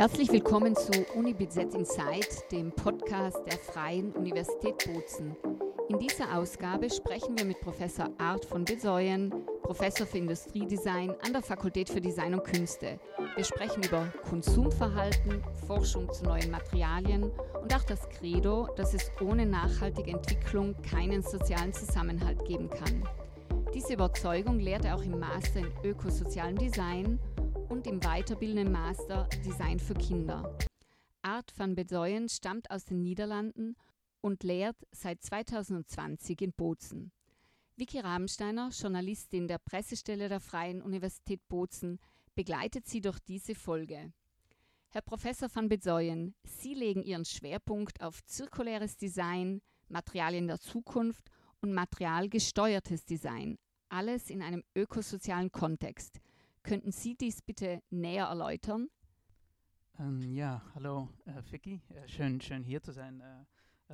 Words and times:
Herzlich 0.00 0.32
willkommen 0.32 0.74
zu 0.74 0.92
UniBZ 1.14 1.74
Inside, 1.74 2.26
dem 2.50 2.72
Podcast 2.72 3.36
der 3.44 3.58
Freien 3.58 4.12
Universität 4.12 4.82
Bozen. 4.86 5.36
In 5.90 5.98
dieser 5.98 6.38
Ausgabe 6.38 6.88
sprechen 6.88 7.36
wir 7.36 7.44
mit 7.44 7.60
Professor 7.60 8.08
Art 8.16 8.46
von 8.46 8.64
Besoyen, 8.64 9.30
Professor 9.62 10.06
für 10.06 10.16
Industriedesign 10.16 11.14
an 11.22 11.34
der 11.34 11.42
Fakultät 11.42 11.90
für 11.90 12.00
Design 12.00 12.32
und 12.32 12.44
Künste. 12.44 12.98
Wir 13.36 13.44
sprechen 13.44 13.82
über 13.82 14.10
Konsumverhalten, 14.26 15.44
Forschung 15.66 16.10
zu 16.10 16.24
neuen 16.24 16.50
Materialien 16.50 17.30
und 17.60 17.76
auch 17.76 17.84
das 17.84 18.08
Credo, 18.08 18.68
dass 18.76 18.94
es 18.94 19.10
ohne 19.20 19.44
nachhaltige 19.44 20.12
Entwicklung 20.12 20.74
keinen 20.80 21.20
sozialen 21.20 21.74
Zusammenhalt 21.74 22.42
geben 22.46 22.70
kann. 22.70 23.06
Diese 23.74 23.92
Überzeugung 23.92 24.58
lehrt 24.58 24.86
er 24.86 24.96
auch 24.96 25.02
im 25.02 25.18
Master 25.18 25.60
in 25.60 25.72
Ökosozialem 25.84 26.56
Design 26.56 27.20
und 27.70 27.86
im 27.86 28.00
weiterbildenden 28.00 28.72
Master 28.72 29.28
Design 29.44 29.78
für 29.78 29.94
Kinder. 29.94 30.58
Art 31.22 31.52
van 31.56 31.76
Bezoyen 31.76 32.28
stammt 32.28 32.70
aus 32.70 32.84
den 32.84 33.02
Niederlanden 33.02 33.76
und 34.20 34.42
lehrt 34.42 34.76
seit 34.90 35.22
2020 35.22 36.42
in 36.42 36.52
Bozen. 36.52 37.12
Vicky 37.76 38.00
Rabensteiner, 38.00 38.70
Journalistin 38.70 39.46
der 39.46 39.58
Pressestelle 39.58 40.28
der 40.28 40.40
Freien 40.40 40.82
Universität 40.82 41.40
Bozen, 41.48 42.00
begleitet 42.34 42.86
sie 42.86 43.00
durch 43.00 43.20
diese 43.20 43.54
Folge. 43.54 44.12
Herr 44.88 45.02
Professor 45.02 45.48
van 45.54 45.68
Bezoyen, 45.68 46.34
Sie 46.42 46.74
legen 46.74 47.04
Ihren 47.04 47.24
Schwerpunkt 47.24 48.02
auf 48.02 48.24
zirkuläres 48.24 48.96
Design, 48.96 49.62
Materialien 49.88 50.48
der 50.48 50.58
Zukunft 50.58 51.30
und 51.60 51.72
materialgesteuertes 51.72 53.04
Design, 53.04 53.58
alles 53.88 54.28
in 54.28 54.42
einem 54.42 54.64
ökosozialen 54.74 55.52
Kontext. 55.52 56.20
Könnten 56.62 56.92
Sie 56.92 57.16
dies 57.16 57.40
bitte 57.40 57.82
näher 57.90 58.26
erläutern? 58.26 58.88
Ähm, 59.98 60.20
ja, 60.34 60.62
hallo 60.74 61.08
äh, 61.24 61.42
Vicky, 61.50 61.80
äh, 61.88 62.08
schön, 62.08 62.40
schön 62.40 62.62
hier 62.62 62.82
zu 62.82 62.92
sein 62.92 63.20
äh, 63.20 63.44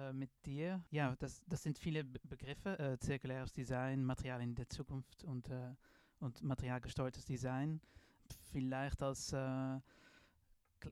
äh 0.09 0.13
mit 0.13 0.31
dir. 0.45 0.85
Ja, 0.91 1.15
das, 1.19 1.43
das 1.47 1.63
sind 1.63 1.79
viele 1.79 2.05
Be 2.05 2.21
Begriffe, 2.25 2.79
äh, 2.79 2.99
zirkuläres 2.99 3.53
Design, 3.53 4.05
Materialien 4.05 4.55
der 4.55 4.69
Zukunft 4.69 5.25
und, 5.25 5.49
äh, 5.49 5.75
und 6.21 6.43
materialgesteuertes 6.43 7.25
Design. 7.25 7.81
Vielleicht 8.53 9.03
als 9.03 9.35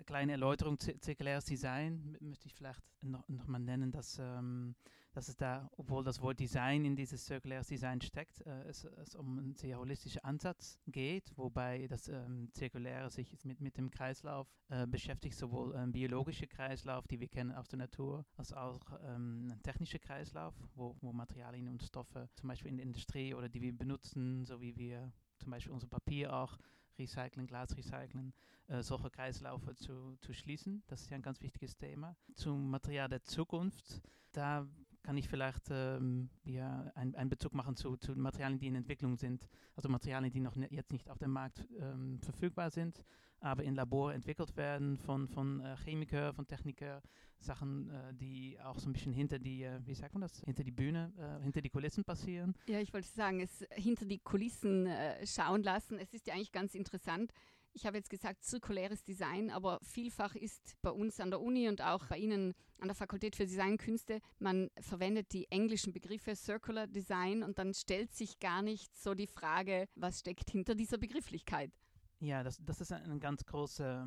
kleine 0.07 0.33
Erläuterung, 0.33 0.79
zirkuläres 0.79 1.45
Design 1.45 2.17
möchte 2.21 2.47
ich 2.47 2.55
vielleicht 2.55 2.83
noch, 3.03 3.29
noch 3.29 3.47
mal 3.49 3.59
nennen, 3.59 3.91
dass 3.91 4.19
ähm, 4.21 4.77
dass 5.15 5.29
es 5.29 5.37
da, 5.37 5.71
obwohl 5.77 6.03
das 6.03 6.21
Wort 6.21 6.41
Design 6.41 6.85
in 6.85 6.97
dieses 6.97 7.25
zirkuläres 7.25 7.69
Design 7.69 8.01
steckt, 8.01 8.41
äh, 8.43 8.65
es, 8.65 8.85
es, 8.85 9.15
um 9.15 9.39
einen 9.39 9.55
sehr 9.55 9.79
holistischen 9.79 10.25
Ansatz 10.25 10.81
geht, 10.89 11.33
wobei 11.37 11.87
das 11.87 12.09
ähm, 12.09 12.51
Zirkuläre 12.53 13.11
sich 13.11 13.45
mit, 13.45 13.61
mit 13.61 13.77
dem 13.77 13.91
Kreislauf 13.91 14.49
äh, 14.71 14.87
beschäftigt, 14.87 15.37
sowohl 15.37 15.75
ähm, 15.77 15.93
biologische 15.93 16.49
Kreislauf, 16.49 17.07
die 17.07 17.21
wir 17.21 17.29
kennen 17.29 17.53
aus 17.53 17.69
der 17.69 17.79
Natur, 17.79 18.27
als 18.37 18.53
auch 18.53 18.81
ähm, 19.05 19.55
technische 19.63 20.01
Kreislauf, 20.01 20.55
wo, 20.75 20.97
wo 21.01 21.13
Materialien 21.13 21.69
und 21.69 21.83
Stoffe 21.83 22.29
zum 22.35 22.49
Beispiel 22.49 22.71
in 22.73 22.77
der 22.79 22.87
Industrie 22.87 23.35
oder 23.35 23.49
die 23.49 23.63
wir 23.63 23.77
benutzen, 23.77 24.45
so 24.45 24.61
wie 24.61 24.77
wir 24.77 25.13
zum 25.39 25.53
Beispiel 25.53 25.73
unser 25.73 25.87
Papier 25.87 26.35
auch 26.35 26.59
recyceln, 26.99 27.47
Glas 27.47 27.77
recyceln, 27.77 28.33
äh, 28.67 28.83
solche 28.83 29.11
Kreislaufe 29.11 29.77
zu, 29.77 30.17
zu 30.21 30.33
schließen. 30.33 30.83
Das 30.89 31.03
ist 31.03 31.11
ja 31.11 31.17
ein 31.17 31.23
ganz 31.23 31.41
wichtiges 31.41 31.77
Thema. 31.77 32.17
Zum 32.35 32.71
Material 32.71 33.09
der 33.09 33.23
Zukunft, 33.23 34.03
da 34.33 34.67
kann 35.05 35.19
ich 35.19 35.29
vielleicht 35.29 35.69
ähm, 35.71 36.31
ja, 36.45 36.91
einen 36.95 37.29
Bezug 37.29 37.55
machen 37.55 37.77
zu, 37.77 37.97
zu, 37.97 38.17
Materialien, 38.17 38.59
die 38.59 38.67
in 38.67 38.75
Entwicklung 38.75 39.17
sind, 39.17 39.47
also 39.77 39.89
Materialien, 39.89 40.33
die 40.33 40.41
noch 40.41 40.57
ne, 40.57 40.67
jetzt 40.71 40.93
nicht 40.93 41.11
auf 41.11 41.19
dem 41.19 41.31
Markt 41.31 41.69
ähm, 41.79 42.19
verfügbar 42.21 42.71
sind, 42.71 43.05
aber 43.39 43.63
in 43.65 43.75
Labor 43.75 44.15
entwickelt 44.15 44.57
werden 44.57 44.97
von, 44.97 45.29
von 45.29 45.61
äh, 45.61 45.77
Chemiker, 45.85 46.33
von 46.33 46.47
Techniker, 46.47 47.03
Sachen, 47.39 47.91
äh, 47.91 48.15
die 48.15 48.59
auch 48.65 48.79
so 48.79 48.89
ein 48.89 48.95
bisschen 48.95 49.13
hinter 49.13 49.39
die, 49.39 49.65
äh, 49.65 49.79
wie 49.85 49.95
sagt 49.95 50.15
man 50.15 50.23
das, 50.23 50.41
hinter 50.41 50.65
die 50.65 50.73
Bühne, 50.73 51.13
äh, 51.19 51.43
hinter 51.43 51.61
die 51.61 51.71
Kulissen 51.71 52.03
passieren. 52.03 52.55
Ja, 52.67 52.81
ich 52.81 52.93
wollte 52.95 53.09
sagen, 53.09 53.41
es 53.41 53.65
hinter 53.73 54.07
die 54.07 54.19
Kulissen 54.19 54.87
äh, 54.87 55.27
schauen 55.27 55.63
lassen. 55.63 55.99
Es 55.99 56.15
ist 56.15 56.27
ja 56.27 56.35
eigentlich 56.35 56.53
ganz 56.53 56.75
interessant 56.75 57.31
ich 57.75 57.87
habe 57.87 57.97
jetzt 57.97 58.11
gesagt 58.11 58.43
zirkuläres 58.45 59.05
Design, 59.05 59.51
aber 59.51 59.79
vielfach 59.83 60.35
ist 60.35 60.75
bei 60.81 60.91
uns 60.91 61.21
an 61.21 61.31
der 61.31 61.41
Uni 61.41 61.69
und 61.69 61.83
auch 61.83 62.07
bei 62.07 62.17
Ihnen 62.19 62.55
an 62.79 62.89
der 62.89 62.95
Fakultät 62.95 63.37
für 63.37 63.47
Designkünste, 63.47 64.21
man 64.39 64.71
verwendet 64.81 65.33
die 65.33 65.51
englischen 65.51 65.93
Begriffe 65.93 66.37
Circular 66.37 66.87
Design 66.87 67.43
und 67.43 67.59
dann 67.59 67.75
stellt 67.75 68.15
sich 68.15 68.39
gar 68.39 68.63
nicht 68.63 68.97
so 68.97 69.15
die 69.15 69.27
Frage, 69.27 69.89
was 69.95 70.21
steckt 70.21 70.51
hinter 70.51 70.75
dieser 70.75 70.99
Begrifflichkeit. 70.99 71.73
Ja, 72.21 72.43
das, 72.43 72.59
das 72.65 72.81
ist 72.81 72.93
ein 72.93 73.21
ganz 73.21 73.45
großer 73.45 74.07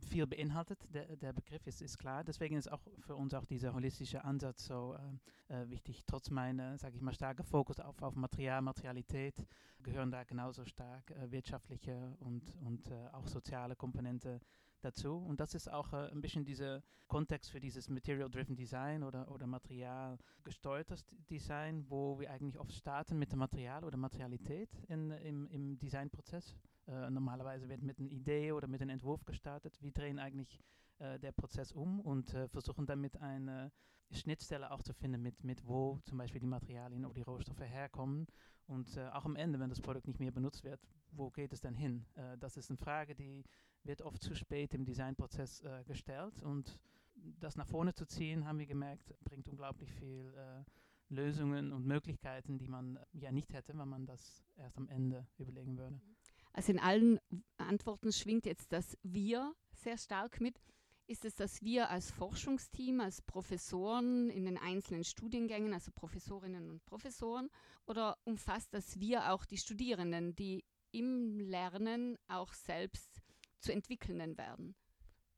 viel 0.00 0.26
beinhaltet. 0.26 0.78
Der, 0.92 1.16
der 1.16 1.32
Begriff 1.32 1.66
ist, 1.66 1.82
ist 1.82 1.98
klar. 1.98 2.24
Deswegen 2.24 2.56
ist 2.56 2.70
auch 2.70 2.80
für 3.00 3.16
uns 3.16 3.34
auch 3.34 3.44
dieser 3.44 3.74
holistische 3.74 4.24
Ansatz 4.24 4.66
so 4.66 4.96
äh, 5.48 5.62
äh 5.62 5.70
wichtig. 5.70 6.04
Trotz 6.06 6.30
meiner, 6.30 6.78
sage 6.78 6.96
ich 6.96 7.02
mal, 7.02 7.14
starke 7.14 7.42
Fokus 7.42 7.80
auf, 7.80 8.02
auf 8.02 8.14
Material, 8.14 8.62
Materialität 8.62 9.46
gehören 9.82 10.10
da 10.10 10.24
genauso 10.24 10.64
stark 10.64 11.10
äh, 11.10 11.30
wirtschaftliche 11.30 12.16
und, 12.20 12.54
und 12.64 12.90
äh, 12.90 13.08
auch 13.12 13.26
soziale 13.28 13.76
Komponente 13.76 14.40
dazu. 14.80 15.16
Und 15.16 15.40
das 15.40 15.54
ist 15.54 15.70
auch 15.70 15.92
äh, 15.92 16.10
ein 16.10 16.20
bisschen 16.20 16.44
dieser 16.44 16.82
Kontext 17.06 17.50
für 17.50 17.60
dieses 17.60 17.88
Material-Driven 17.88 18.56
Design 18.56 19.02
oder, 19.02 19.30
oder 19.30 19.46
materialgesteuertes 19.46 21.04
Design, 21.30 21.84
wo 21.88 22.18
wir 22.18 22.30
eigentlich 22.30 22.58
oft 22.58 22.72
starten 22.72 23.18
mit 23.18 23.32
dem 23.32 23.38
Material 23.38 23.84
oder 23.84 23.96
Materialität 23.96 24.70
in, 24.88 25.10
im, 25.10 25.46
im 25.48 25.78
Designprozess. 25.78 26.54
Äh, 26.88 27.10
normalerweise 27.10 27.68
wird 27.68 27.82
mit 27.82 27.98
einer 27.98 28.10
Idee 28.10 28.52
oder 28.52 28.66
mit 28.66 28.80
einem 28.80 28.90
Entwurf 28.90 29.24
gestartet. 29.26 29.78
Wir 29.82 29.92
drehen 29.92 30.18
eigentlich 30.18 30.58
äh, 30.98 31.18
der 31.18 31.32
Prozess 31.32 31.72
um 31.72 32.00
und 32.00 32.32
äh, 32.32 32.48
versuchen 32.48 32.86
damit 32.86 33.20
eine 33.20 33.70
Schnittstelle 34.10 34.70
auch 34.70 34.82
zu 34.82 34.94
finden, 34.94 35.22
mit, 35.22 35.44
mit 35.44 35.66
wo 35.66 35.98
zum 36.04 36.16
Beispiel 36.16 36.40
die 36.40 36.46
Materialien 36.46 37.04
oder 37.04 37.14
die 37.14 37.22
Rohstoffe 37.22 37.60
herkommen. 37.60 38.26
Und 38.66 38.96
äh, 38.96 39.06
auch 39.08 39.26
am 39.26 39.36
Ende, 39.36 39.60
wenn 39.60 39.68
das 39.68 39.82
Produkt 39.82 40.06
nicht 40.06 40.18
mehr 40.18 40.30
benutzt 40.30 40.64
wird, 40.64 40.80
wo 41.10 41.30
geht 41.30 41.52
es 41.52 41.60
dann 41.60 41.74
hin? 41.74 42.06
Äh, 42.14 42.38
das 42.38 42.56
ist 42.56 42.70
eine 42.70 42.78
Frage, 42.78 43.14
die 43.14 43.44
wird 43.84 44.00
oft 44.00 44.22
zu 44.22 44.34
spät 44.34 44.72
im 44.72 44.86
Designprozess 44.86 45.60
äh, 45.60 45.84
gestellt. 45.84 46.42
Und 46.42 46.80
das 47.38 47.56
nach 47.56 47.66
vorne 47.66 47.92
zu 47.92 48.06
ziehen, 48.06 48.46
haben 48.46 48.58
wir 48.58 48.66
gemerkt, 48.66 49.14
bringt 49.24 49.48
unglaublich 49.48 49.92
viel 49.92 50.32
Lösungen 51.08 51.72
und 51.72 51.84
Möglichkeiten, 51.84 52.58
die 52.58 52.68
man 52.68 52.98
ja 53.12 53.32
nicht 53.32 53.52
hätte, 53.52 53.76
wenn 53.76 53.88
man 53.88 54.06
das 54.06 54.44
erst 54.56 54.78
am 54.78 54.88
Ende 54.88 55.26
überlegen 55.36 55.76
würde. 55.76 56.00
Also 56.52 56.72
in 56.72 56.78
allen 56.78 57.20
Antworten 57.56 58.12
schwingt 58.12 58.46
jetzt 58.46 58.72
das 58.72 58.96
Wir 59.02 59.54
sehr 59.72 59.98
stark 59.98 60.40
mit. 60.40 60.60
Ist 61.06 61.24
es, 61.24 61.34
dass 61.34 61.62
wir 61.62 61.88
als 61.88 62.10
Forschungsteam, 62.10 63.00
als 63.00 63.22
Professoren 63.22 64.28
in 64.28 64.44
den 64.44 64.58
einzelnen 64.58 65.04
Studiengängen, 65.04 65.72
also 65.72 65.90
Professorinnen 65.90 66.68
und 66.68 66.84
Professoren, 66.84 67.48
oder 67.86 68.18
umfasst 68.24 68.74
das 68.74 69.00
wir 69.00 69.32
auch 69.32 69.46
die 69.46 69.56
Studierenden, 69.56 70.36
die 70.36 70.64
im 70.90 71.40
Lernen 71.40 72.18
auch 72.28 72.52
selbst 72.52 73.22
zu 73.60 73.72
Entwickelnden 73.72 74.36
werden? 74.36 74.74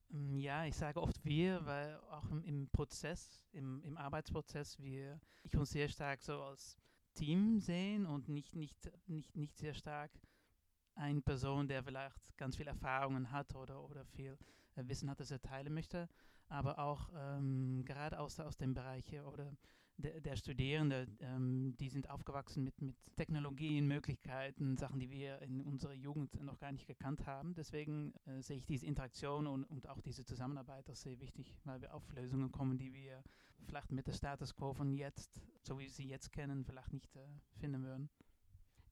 Mm, 0.09 0.39
ja, 0.39 0.65
ich 0.65 0.75
sage 0.75 1.01
oft 1.01 1.25
wir, 1.25 1.65
weil 1.67 2.01
auch 2.11 2.29
im, 2.31 2.43
im 2.43 2.69
Prozess, 2.71 3.41
im, 3.53 3.81
im 3.83 3.97
Arbeitsprozess, 3.97 4.81
wir 4.81 5.21
ich 5.45 5.57
uns 5.57 5.71
sehr 5.71 5.89
stark 5.89 6.21
so 6.23 6.43
als 6.43 6.77
Team 7.15 7.61
sehen 7.61 8.07
und 8.07 8.29
nicht, 8.29 8.57
nicht, 8.57 8.91
nicht, 9.07 9.37
nicht 9.37 9.57
sehr 9.57 9.75
stark 9.75 10.11
eine 10.95 11.21
Person, 11.21 11.69
der 11.69 11.83
vielleicht 11.83 12.37
ganz 12.37 12.57
viel 12.57 12.67
Erfahrungen 12.67 13.31
hat 13.31 13.55
oder, 13.55 13.83
oder 13.89 14.05
viel 14.05 14.37
äh, 14.77 14.83
Wissen 14.87 15.11
hat, 15.11 15.21
das 15.21 15.31
er 15.31 15.43
teilen 15.43 15.75
möchte, 15.75 16.09
aber 16.49 16.79
auch 16.79 17.11
ähm, 17.15 17.85
gerade 17.85 18.19
aus, 18.19 18.39
aus 18.41 18.57
dem 18.57 18.75
Bereich 18.75 19.21
oder 19.21 19.53
der, 20.01 20.21
der 20.21 20.37
Studierende, 20.37 21.07
ähm, 21.21 21.75
die 21.79 21.89
sind 21.89 22.09
aufgewachsen 22.09 22.65
mit, 22.65 22.81
mit 22.81 22.97
Technologien, 23.17 23.87
Möglichkeiten, 23.87 24.77
Sachen, 24.77 24.99
die 24.99 25.11
wir 25.11 25.41
in 25.43 25.61
unserer 25.61 25.93
Jugend 25.93 26.43
noch 26.43 26.59
gar 26.59 26.73
nicht 26.73 26.87
gekannt 26.87 27.27
haben. 27.27 27.55
Deswegen 27.55 28.15
äh, 28.27 28.41
sehe 28.43 28.57
ich 28.57 28.67
diese 28.67 28.87
Interaktion 28.87 29.47
und, 29.47 29.65
und 29.65 29.89
auch 29.89 30.01
diese 30.01 30.25
Zusammenarbeit 30.25 30.89
als 30.89 31.03
sehr 31.03 31.21
wichtig, 31.21 31.55
weil 31.65 31.81
wir 31.81 31.95
auf 31.95 32.11
Lösungen 32.15 32.51
kommen, 32.51 32.79
die 32.79 32.93
wir 32.95 33.23
vielleicht 33.67 33.93
mit 33.93 34.07
der 34.07 34.13
Status 34.13 34.55
quo 34.55 34.73
von 34.73 34.91
jetzt, 34.91 35.43
so 35.63 35.79
wie 35.79 35.85
wir 35.85 35.91
sie 35.91 36.09
jetzt 36.09 36.33
kennen, 36.33 36.65
vielleicht 36.65 36.93
nicht 36.93 37.15
äh, 37.17 37.21
finden 37.59 37.83
würden. 37.85 38.09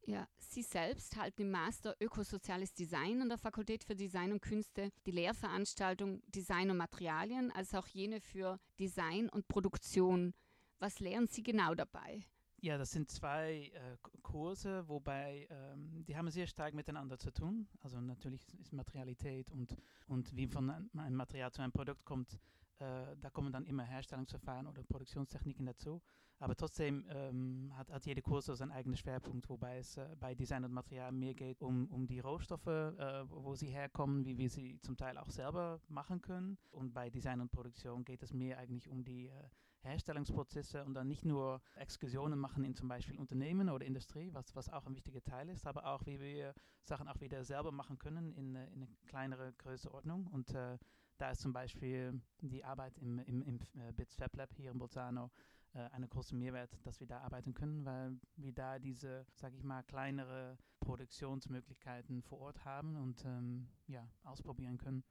Ja, 0.08 0.26
Sie 0.38 0.62
selbst 0.62 1.16
halten 1.16 1.42
im 1.42 1.50
Master 1.50 1.94
Ökosoziales 2.00 2.72
Design 2.72 3.20
an 3.20 3.28
der 3.28 3.36
Fakultät 3.36 3.84
für 3.84 3.94
Design 3.94 4.32
und 4.32 4.40
Künste 4.40 4.90
die 5.04 5.10
Lehrveranstaltung 5.10 6.22
Design 6.28 6.70
und 6.70 6.78
Materialien, 6.78 7.52
als 7.52 7.74
auch 7.74 7.86
jene 7.88 8.22
für 8.22 8.58
Design 8.80 9.28
und 9.28 9.48
Produktion. 9.48 10.32
Was 10.78 10.98
lernen 11.00 11.28
Sie 11.28 11.42
genau 11.42 11.74
dabei? 11.74 12.24
Ja, 12.56 12.78
das 12.78 12.92
sind 12.92 13.10
zwei 13.10 13.70
äh, 13.74 13.98
Kurse, 14.22 14.88
wobei 14.88 15.46
ähm, 15.50 16.06
die 16.06 16.16
haben 16.16 16.30
sehr 16.30 16.46
stark 16.46 16.72
miteinander 16.72 17.18
zu 17.18 17.30
tun. 17.30 17.68
Also 17.80 18.00
natürlich 18.00 18.48
ist 18.60 18.72
Materialität 18.72 19.50
und, 19.50 19.76
und 20.06 20.34
wie 20.34 20.46
von 20.46 20.70
einem 20.70 21.16
Material 21.16 21.52
zu 21.52 21.60
einem 21.60 21.72
Produkt 21.72 22.06
kommt, 22.06 22.40
Äh, 22.78 23.16
da 23.20 23.30
kommen 23.30 23.52
dann 23.52 23.66
immer 23.66 23.82
Herstellungsverfahren 23.82 24.66
oder 24.66 24.82
Produktionstechniken 24.84 25.66
dazu. 25.66 26.00
Aber 26.40 26.54
trotzdem 26.54 27.04
ähm, 27.08 27.72
hat, 27.76 27.90
hat 27.90 28.06
jede 28.06 28.22
Kurs 28.22 28.46
so 28.46 28.54
seinen 28.54 28.70
eigenen 28.70 28.96
Schwerpunkt, 28.96 29.48
wobei 29.48 29.78
es 29.78 29.96
äh, 29.96 30.14
bei 30.20 30.36
Design 30.36 30.64
und 30.64 30.72
Material 30.72 31.10
mehr 31.10 31.34
geht 31.34 31.62
um, 31.62 31.88
um 31.88 32.06
die 32.06 32.20
Rohstoffe, 32.20 32.68
äh, 32.68 33.24
wo 33.28 33.56
sie 33.56 33.66
herkommen, 33.66 34.24
wie 34.24 34.38
wir 34.38 34.48
sie 34.48 34.78
zum 34.80 34.96
Teil 34.96 35.18
auch 35.18 35.30
selber 35.30 35.80
machen 35.88 36.20
können. 36.20 36.56
Und 36.70 36.94
bei 36.94 37.10
Design 37.10 37.40
und 37.40 37.50
Produktion 37.50 38.04
geht 38.04 38.22
es 38.22 38.32
mehr 38.32 38.58
eigentlich 38.58 38.88
um 38.88 39.04
die 39.04 39.26
äh, 39.26 39.48
Herstellungsprozesse 39.80 40.84
und 40.84 40.94
dann 40.94 41.08
nicht 41.08 41.24
nur 41.24 41.60
Exkursionen 41.74 42.38
machen 42.38 42.64
in 42.64 42.74
zum 42.74 42.88
Beispiel 42.88 43.16
Unternehmen 43.18 43.68
oder 43.68 43.84
Industrie, 43.84 44.32
was, 44.32 44.54
was 44.54 44.68
auch 44.68 44.86
ein 44.86 44.94
wichtiger 44.94 45.22
Teil 45.22 45.48
ist, 45.48 45.66
aber 45.66 45.86
auch 45.86 46.06
wie 46.06 46.20
wir 46.20 46.54
Sachen 46.84 47.08
auch 47.08 47.20
wieder 47.20 47.44
selber 47.44 47.72
machen 47.72 47.98
können 47.98 48.32
in, 48.34 48.54
äh, 48.54 48.66
in 48.66 48.82
eine 48.82 48.88
kleinere 49.06 49.52
Größenordnung. 49.54 50.28
Und 50.28 50.54
äh, 50.54 50.78
da 51.18 51.30
ist 51.30 51.40
zum 51.40 51.52
Beispiel 51.52 52.20
die 52.40 52.64
Arbeit 52.64 52.96
im, 52.98 53.18
im, 53.18 53.42
im 53.42 53.60
äh, 53.74 53.92
BITS 53.92 54.14
Fab 54.14 54.34
Lab 54.36 54.54
hier 54.54 54.70
in 54.70 54.78
Bolzano 54.78 55.30
äh, 55.74 55.80
eine 55.90 56.08
große 56.08 56.34
Mehrwert, 56.34 56.78
dass 56.84 57.00
wir 57.00 57.06
da 57.06 57.20
arbeiten 57.20 57.54
können, 57.54 57.84
weil 57.84 58.18
wir 58.36 58.52
da 58.52 58.78
diese, 58.78 59.26
sage 59.34 59.56
ich 59.56 59.64
mal, 59.64 59.82
kleinere 59.82 60.56
Produktionsmöglichkeiten 60.80 62.22
vor 62.22 62.38
Ort 62.40 62.64
haben 62.64 62.96
und 62.96 63.24
ähm, 63.24 63.68
ja, 63.88 64.08
ausprobieren 64.22 64.78
können. 64.78 65.04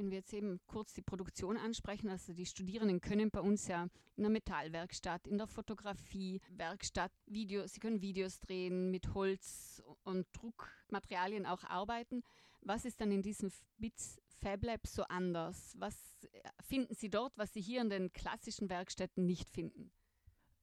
Wenn 0.00 0.10
wir 0.10 0.16
jetzt 0.20 0.32
eben 0.32 0.58
kurz 0.66 0.94
die 0.94 1.02
Produktion 1.02 1.58
ansprechen, 1.58 2.08
also 2.08 2.32
die 2.32 2.46
Studierenden 2.46 3.02
können 3.02 3.30
bei 3.30 3.40
uns 3.40 3.68
ja 3.68 3.86
in 4.16 4.22
der 4.22 4.30
Metallwerkstatt, 4.30 5.26
in 5.26 5.36
der 5.36 5.46
Fotografiewerkstatt, 5.46 7.12
Video, 7.26 7.66
sie 7.66 7.80
können 7.80 8.00
Videos 8.00 8.40
drehen, 8.40 8.90
mit 8.90 9.12
Holz 9.12 9.82
und 10.04 10.26
Druckmaterialien 10.32 11.44
auch 11.44 11.64
arbeiten. 11.64 12.22
Was 12.62 12.86
ist 12.86 13.02
dann 13.02 13.12
in 13.12 13.20
diesem 13.20 13.52
BITS 13.76 14.18
Fab 14.40 14.64
Lab 14.64 14.86
so 14.86 15.02
anders? 15.02 15.74
Was 15.78 16.16
finden 16.62 16.94
Sie 16.94 17.10
dort, 17.10 17.36
was 17.36 17.52
Sie 17.52 17.60
hier 17.60 17.82
in 17.82 17.90
den 17.90 18.10
klassischen 18.10 18.70
Werkstätten 18.70 19.26
nicht 19.26 19.50
finden? 19.50 19.92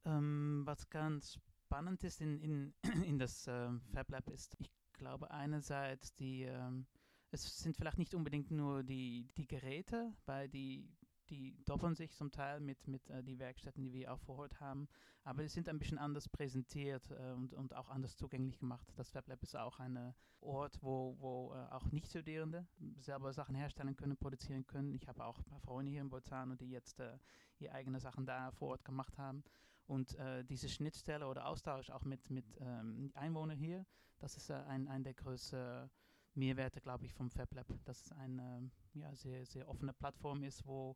Ähm, 0.06 0.64
was 0.66 0.90
ganz 0.90 1.38
spannend 1.62 2.04
ist 2.04 2.22
in, 2.22 2.40
in, 2.40 2.74
in 3.04 3.20
das 3.20 3.46
äh, 3.46 3.70
Fab 3.94 4.10
Lab 4.10 4.32
ist, 4.32 4.56
ich 4.58 4.72
glaube 4.94 5.30
einerseits 5.30 6.16
die 6.16 6.42
ähm, 6.42 6.88
es 7.32 7.60
sind 7.60 7.76
vielleicht 7.76 7.98
nicht 7.98 8.14
unbedingt 8.14 8.52
nur 8.52 8.84
die, 8.84 9.28
die 9.38 9.48
Geräte, 9.48 10.14
weil 10.26 10.48
die, 10.50 10.90
die 11.30 11.56
doppeln 11.66 11.96
sich 11.96 12.14
zum 12.14 12.32
Teil 12.32 12.60
mit, 12.60 12.88
mit 12.88 13.10
äh, 13.10 13.24
die 13.24 13.40
Werkstätten, 13.40 13.84
die 13.84 13.94
wir 13.94 14.14
auch 14.14 14.20
vor 14.20 14.40
Ort 14.40 14.60
haben, 14.60 14.88
aber 15.24 15.44
sie 15.44 15.50
sind 15.50 15.68
ein 15.68 15.80
bisschen 15.80 15.98
anders 15.98 16.30
präsentiert 16.30 17.12
äh, 17.12 17.34
und, 17.34 17.54
und 17.54 17.76
auch 17.76 17.90
anders 17.90 18.16
zugänglich 18.16 18.60
gemacht. 18.60 18.88
Das 18.96 19.12
FabLab 19.12 19.44
ist 19.44 19.56
auch 19.58 19.80
ein 19.80 20.14
Ort, 20.40 20.82
wo, 20.82 21.18
wo 21.20 21.54
äh, 21.54 21.74
auch 21.74 21.92
Nicht-Studierende 21.92 22.66
selber 22.98 23.34
Sachen 23.34 23.56
herstellen 23.56 23.96
können, 23.96 24.18
produzieren 24.18 24.66
können. 24.66 24.94
Ich 24.94 25.08
habe 25.08 25.26
auch 25.26 25.38
ein 25.40 25.46
paar 25.46 25.60
Freunde 25.60 25.92
hier 25.92 26.02
in 26.02 26.10
Bolzano, 26.10 26.56
die 26.56 26.70
jetzt 26.70 27.00
äh, 27.00 27.18
ihre 27.60 27.74
eigenen 27.74 28.00
Sachen 28.00 28.26
da 28.26 28.52
vor 28.52 28.70
Ort 28.70 28.86
gemacht 28.86 29.18
haben. 29.18 29.44
Und 29.86 30.16
äh, 30.16 30.44
diese 30.44 30.70
Schnittstelle 30.70 31.28
oder 31.28 31.48
Austausch 31.48 31.90
auch 31.90 32.04
mit, 32.04 32.30
mit 32.30 32.46
ähm, 32.60 33.12
Einwohnern 33.16 33.58
hier, 33.58 33.86
das 34.20 34.36
ist 34.36 34.50
äh, 34.50 34.54
ein, 34.54 34.88
ein 34.88 35.04
der 35.04 35.14
größten 35.14 35.90
Mehrwerte, 36.38 36.82
glaube 36.82 37.06
ich, 37.06 37.14
vom 37.14 37.30
FabLab, 37.30 37.68
dass 37.86 38.06
es 38.06 38.12
eine 38.14 38.70
ja, 38.94 39.14
sehr, 39.16 39.46
sehr 39.46 39.68
offene 39.68 39.94
Plattform 39.94 40.44
ist, 40.44 40.66
wo 40.66 40.96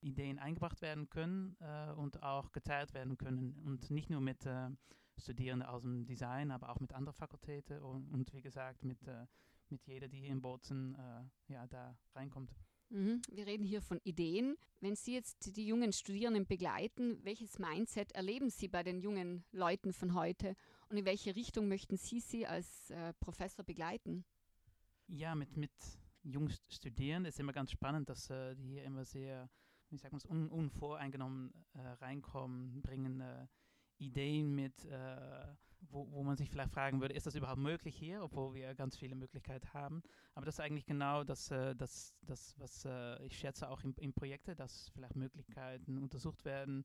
Ideen 0.00 0.38
eingebracht 0.38 0.80
werden 0.82 1.08
können 1.10 1.56
äh, 1.60 1.92
und 1.92 2.22
auch 2.22 2.52
geteilt 2.52 2.94
werden 2.94 3.16
können. 3.16 3.60
Und 3.64 3.90
nicht 3.90 4.10
nur 4.10 4.20
mit 4.20 4.46
äh, 4.46 4.70
Studierenden 5.18 5.68
aus 5.68 5.82
dem 5.82 6.06
Design, 6.06 6.50
aber 6.50 6.70
auch 6.70 6.80
mit 6.80 6.92
anderen 6.92 7.16
Fakultäten 7.16 7.80
und, 7.82 8.08
und 8.12 8.32
wie 8.32 8.42
gesagt 8.42 8.84
mit, 8.84 9.06
äh, 9.06 9.26
mit 9.68 9.86
jeder, 9.86 10.08
die 10.08 10.20
hier 10.20 10.30
in 10.30 10.40
Bozen 10.40 10.94
äh, 10.94 11.52
ja, 11.52 11.66
da 11.66 11.96
reinkommt. 12.14 12.54
Mhm. 12.90 13.20
Wir 13.30 13.46
reden 13.46 13.64
hier 13.64 13.82
von 13.82 14.00
Ideen. 14.04 14.56
Wenn 14.80 14.96
Sie 14.96 15.14
jetzt 15.14 15.56
die 15.56 15.66
jungen 15.66 15.92
Studierenden 15.92 16.46
begleiten, 16.46 17.18
welches 17.22 17.58
Mindset 17.58 18.12
erleben 18.12 18.48
Sie 18.48 18.68
bei 18.68 18.82
den 18.82 19.00
jungen 19.00 19.44
Leuten 19.52 19.92
von 19.92 20.14
heute 20.14 20.54
und 20.88 20.96
in 20.96 21.04
welche 21.04 21.36
Richtung 21.36 21.68
möchten 21.68 21.96
Sie 21.96 22.20
sie 22.20 22.46
als 22.46 22.90
äh, 22.90 23.12
Professor 23.14 23.64
begleiten? 23.64 24.24
Ja, 25.08 25.34
mit, 25.34 25.56
mit 25.56 25.72
jungen 26.22 26.52
Studierenden 26.68 27.28
ist 27.30 27.40
immer 27.40 27.52
ganz 27.54 27.70
spannend, 27.70 28.10
dass 28.10 28.28
äh, 28.28 28.54
die 28.54 28.68
hier 28.68 28.84
immer 28.84 29.04
sehr, 29.06 29.48
wie 29.88 29.96
sagt 29.96 30.12
man 30.12 30.18
es, 30.18 30.26
un, 30.26 30.48
unvoreingenommen 30.48 31.52
äh, 31.72 31.80
reinkommen, 31.80 32.82
bringen 32.82 33.20
äh, 33.22 33.46
Ideen 33.96 34.54
mit, 34.54 34.84
äh, 34.84 35.46
wo, 35.88 36.10
wo 36.12 36.22
man 36.22 36.36
sich 36.36 36.50
vielleicht 36.50 36.72
fragen 36.72 37.00
würde, 37.00 37.14
ist 37.14 37.26
das 37.26 37.34
überhaupt 37.34 37.58
möglich 37.60 37.96
hier, 37.96 38.22
obwohl 38.22 38.52
wir 38.54 38.74
ganz 38.74 38.98
viele 38.98 39.14
Möglichkeiten 39.14 39.72
haben. 39.72 40.02
Aber 40.34 40.44
das 40.44 40.56
ist 40.56 40.60
eigentlich 40.60 40.84
genau 40.86 41.24
das, 41.24 41.50
äh, 41.50 41.74
das, 41.74 42.14
das 42.22 42.54
was 42.58 42.84
äh, 42.84 43.24
ich 43.24 43.38
schätze 43.38 43.70
auch 43.70 43.82
in, 43.82 43.94
in 43.94 44.12
Projekten, 44.12 44.56
dass 44.56 44.90
vielleicht 44.90 45.16
Möglichkeiten 45.16 45.96
untersucht 45.96 46.44
werden, 46.44 46.84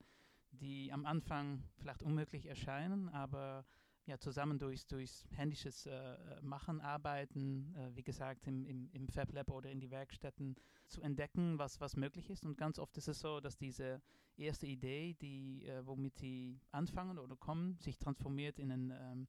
die 0.51 0.93
am 0.93 1.05
Anfang 1.05 1.63
vielleicht 1.75 2.03
unmöglich 2.03 2.45
erscheinen, 2.45 3.09
aber 3.09 3.65
ja, 4.05 4.19
zusammen 4.19 4.59
durch, 4.59 4.85
durch 4.87 5.25
händisches 5.31 5.85
äh, 5.85 6.17
Machen, 6.41 6.81
Arbeiten, 6.81 7.73
äh, 7.75 7.95
wie 7.95 8.03
gesagt, 8.03 8.47
im, 8.47 8.65
im, 8.65 8.89
im 8.91 9.07
Fab 9.07 9.31
Lab 9.31 9.49
oder 9.49 9.71
in 9.71 9.79
die 9.79 9.91
Werkstätten 9.91 10.55
zu 10.87 11.01
entdecken, 11.01 11.57
was, 11.57 11.79
was 11.79 11.95
möglich 11.95 12.29
ist. 12.29 12.45
Und 12.45 12.57
ganz 12.57 12.79
oft 12.79 12.97
ist 12.97 13.07
es 13.07 13.19
so, 13.19 13.39
dass 13.39 13.57
diese 13.57 14.01
erste 14.35 14.67
Idee, 14.67 15.15
die, 15.21 15.65
äh, 15.65 15.85
womit 15.85 16.17
sie 16.17 16.59
anfangen 16.71 17.17
oder 17.17 17.35
kommen, 17.37 17.77
sich 17.79 17.97
transformiert 17.97 18.59
in 18.59 18.71
ein, 18.71 18.91
ähm, 18.91 19.27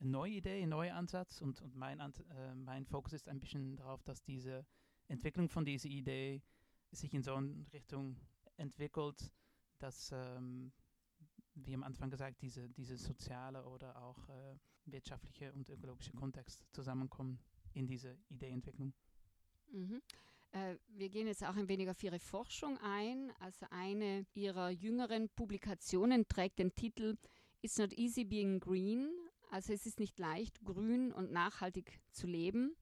eine 0.00 0.10
neue 0.10 0.32
Idee, 0.32 0.62
einen 0.62 0.70
neuen 0.70 0.92
Ansatz. 0.92 1.40
Und, 1.40 1.62
und 1.62 1.74
mein, 1.74 1.98
äh, 2.00 2.54
mein 2.54 2.84
Fokus 2.84 3.14
ist 3.14 3.28
ein 3.28 3.40
bisschen 3.40 3.76
darauf, 3.76 4.02
dass 4.02 4.22
diese 4.22 4.66
Entwicklung 5.08 5.48
von 5.48 5.64
dieser 5.64 5.88
Idee 5.88 6.42
sich 6.92 7.14
in 7.14 7.22
so 7.22 7.34
eine 7.34 7.64
Richtung 7.72 8.16
entwickelt, 8.56 9.32
dass 9.78 10.12
ähm, 10.12 10.72
wie 11.66 11.74
am 11.74 11.82
Anfang 11.82 12.10
gesagt, 12.10 12.42
diese, 12.42 12.68
diese 12.70 12.96
soziale 12.96 13.64
oder 13.66 14.02
auch 14.02 14.28
äh, 14.28 14.56
wirtschaftliche 14.86 15.52
und 15.52 15.68
ökologische 15.68 16.12
Kontext 16.12 16.64
zusammenkommen 16.72 17.38
in 17.74 17.86
diese 17.86 18.16
Ideeentwicklung. 18.28 18.92
Mhm. 19.72 20.02
Äh, 20.52 20.76
wir 20.88 21.08
gehen 21.08 21.26
jetzt 21.26 21.44
auch 21.44 21.56
ein 21.56 21.68
wenig 21.68 21.88
auf 21.88 22.02
Ihre 22.02 22.18
Forschung 22.18 22.78
ein. 22.78 23.32
Also 23.38 23.66
eine 23.70 24.26
Ihrer 24.34 24.70
jüngeren 24.70 25.28
Publikationen 25.30 26.26
trägt 26.28 26.58
den 26.58 26.74
Titel 26.74 27.16
It's 27.62 27.78
not 27.78 27.92
easy 27.92 28.24
being 28.24 28.58
green. 28.58 29.10
Also 29.50 29.72
es 29.72 29.86
ist 29.86 29.98
nicht 29.98 30.18
leicht, 30.18 30.62
grün 30.64 31.12
und 31.12 31.32
nachhaltig 31.32 32.00
zu 32.10 32.26
leben. 32.26 32.76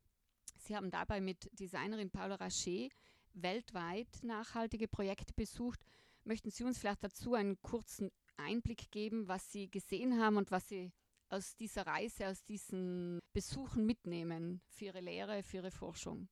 Sie 0.59 0.77
haben 0.77 0.91
dabei 0.91 1.21
mit 1.21 1.49
Designerin 1.59 2.11
Paula 2.11 2.37
Rachet 2.37 2.93
weltweit 3.35 4.23
nachhaltige 4.23 4.89
Projekte 4.89 5.33
besucht. 5.35 5.81
Möchten 6.25 6.51
Sie 6.51 6.65
uns 6.65 6.79
vielleicht 6.79 7.03
dazu 7.03 7.35
einen 7.35 7.61
kurzen 7.63 8.11
Einblick 8.39 8.91
geben, 8.91 9.29
was 9.29 9.53
Sie 9.53 9.71
gesehen 9.71 10.21
haben 10.21 10.37
und 10.37 10.51
was 10.51 10.69
Sie 10.69 10.93
aus 11.29 11.57
dieser 11.57 11.87
Reise, 11.87 12.29
aus 12.29 12.43
diesen 12.45 13.21
Besuchen 13.33 13.85
mitnehmen 13.85 14.63
für 14.69 14.87
Ihre 14.87 15.01
Lehre, 15.01 15.43
für 15.43 15.59
Ihre 15.59 15.71
Forschung? 15.71 16.29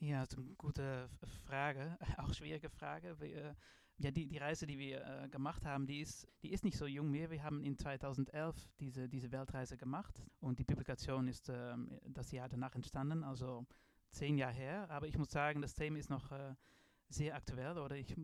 Ja, 0.00 0.20
das 0.20 0.34
ist 0.34 0.38
eine 0.38 0.54
gute 0.56 1.08
Frage, 1.44 1.98
auch 2.18 2.32
schwierige 2.32 2.68
Frage. 2.68 3.18
Wir, 3.20 3.56
ja, 3.96 4.10
die, 4.12 4.26
die 4.26 4.38
Reise, 4.38 4.66
die 4.66 4.78
wir 4.78 5.04
äh, 5.04 5.28
gemacht 5.28 5.64
haben, 5.64 5.86
die 5.86 6.00
ist, 6.00 6.28
die 6.42 6.52
ist 6.52 6.64
nicht 6.64 6.76
so 6.76 6.86
jung 6.86 7.10
mehr. 7.10 7.30
Wir 7.30 7.42
haben 7.42 7.64
in 7.64 7.76
2011 7.76 8.54
diese, 8.78 9.08
diese 9.08 9.32
Weltreise 9.32 9.76
gemacht 9.76 10.22
und 10.38 10.60
die 10.60 10.64
Publikation 10.64 11.26
ist 11.26 11.48
äh, 11.48 11.74
das 12.06 12.30
Jahr 12.30 12.48
danach 12.48 12.76
entstanden, 12.76 13.24
also 13.24 13.66
zehn 14.12 14.38
Jahre 14.38 14.54
her. 14.54 14.90
Aber 14.90 15.08
ich 15.08 15.18
muss 15.18 15.30
sagen, 15.30 15.62
das 15.62 15.74
Thema 15.74 15.98
ist 15.98 16.10
noch 16.10 16.30
äh, 16.30 16.54
sehr 17.08 17.34
aktuell 17.34 17.78
oder 17.78 17.96
ich 17.96 18.16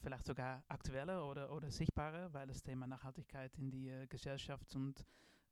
vielleicht 0.00 0.26
sogar 0.26 0.62
aktueller 0.68 1.26
oder, 1.26 1.52
oder 1.52 1.70
sichtbarer, 1.70 2.32
weil 2.32 2.46
das 2.46 2.62
Thema 2.62 2.86
Nachhaltigkeit 2.86 3.56
in 3.58 3.70
die 3.70 3.88
äh, 3.88 4.06
Gesellschaft 4.06 4.74
und 4.74 5.04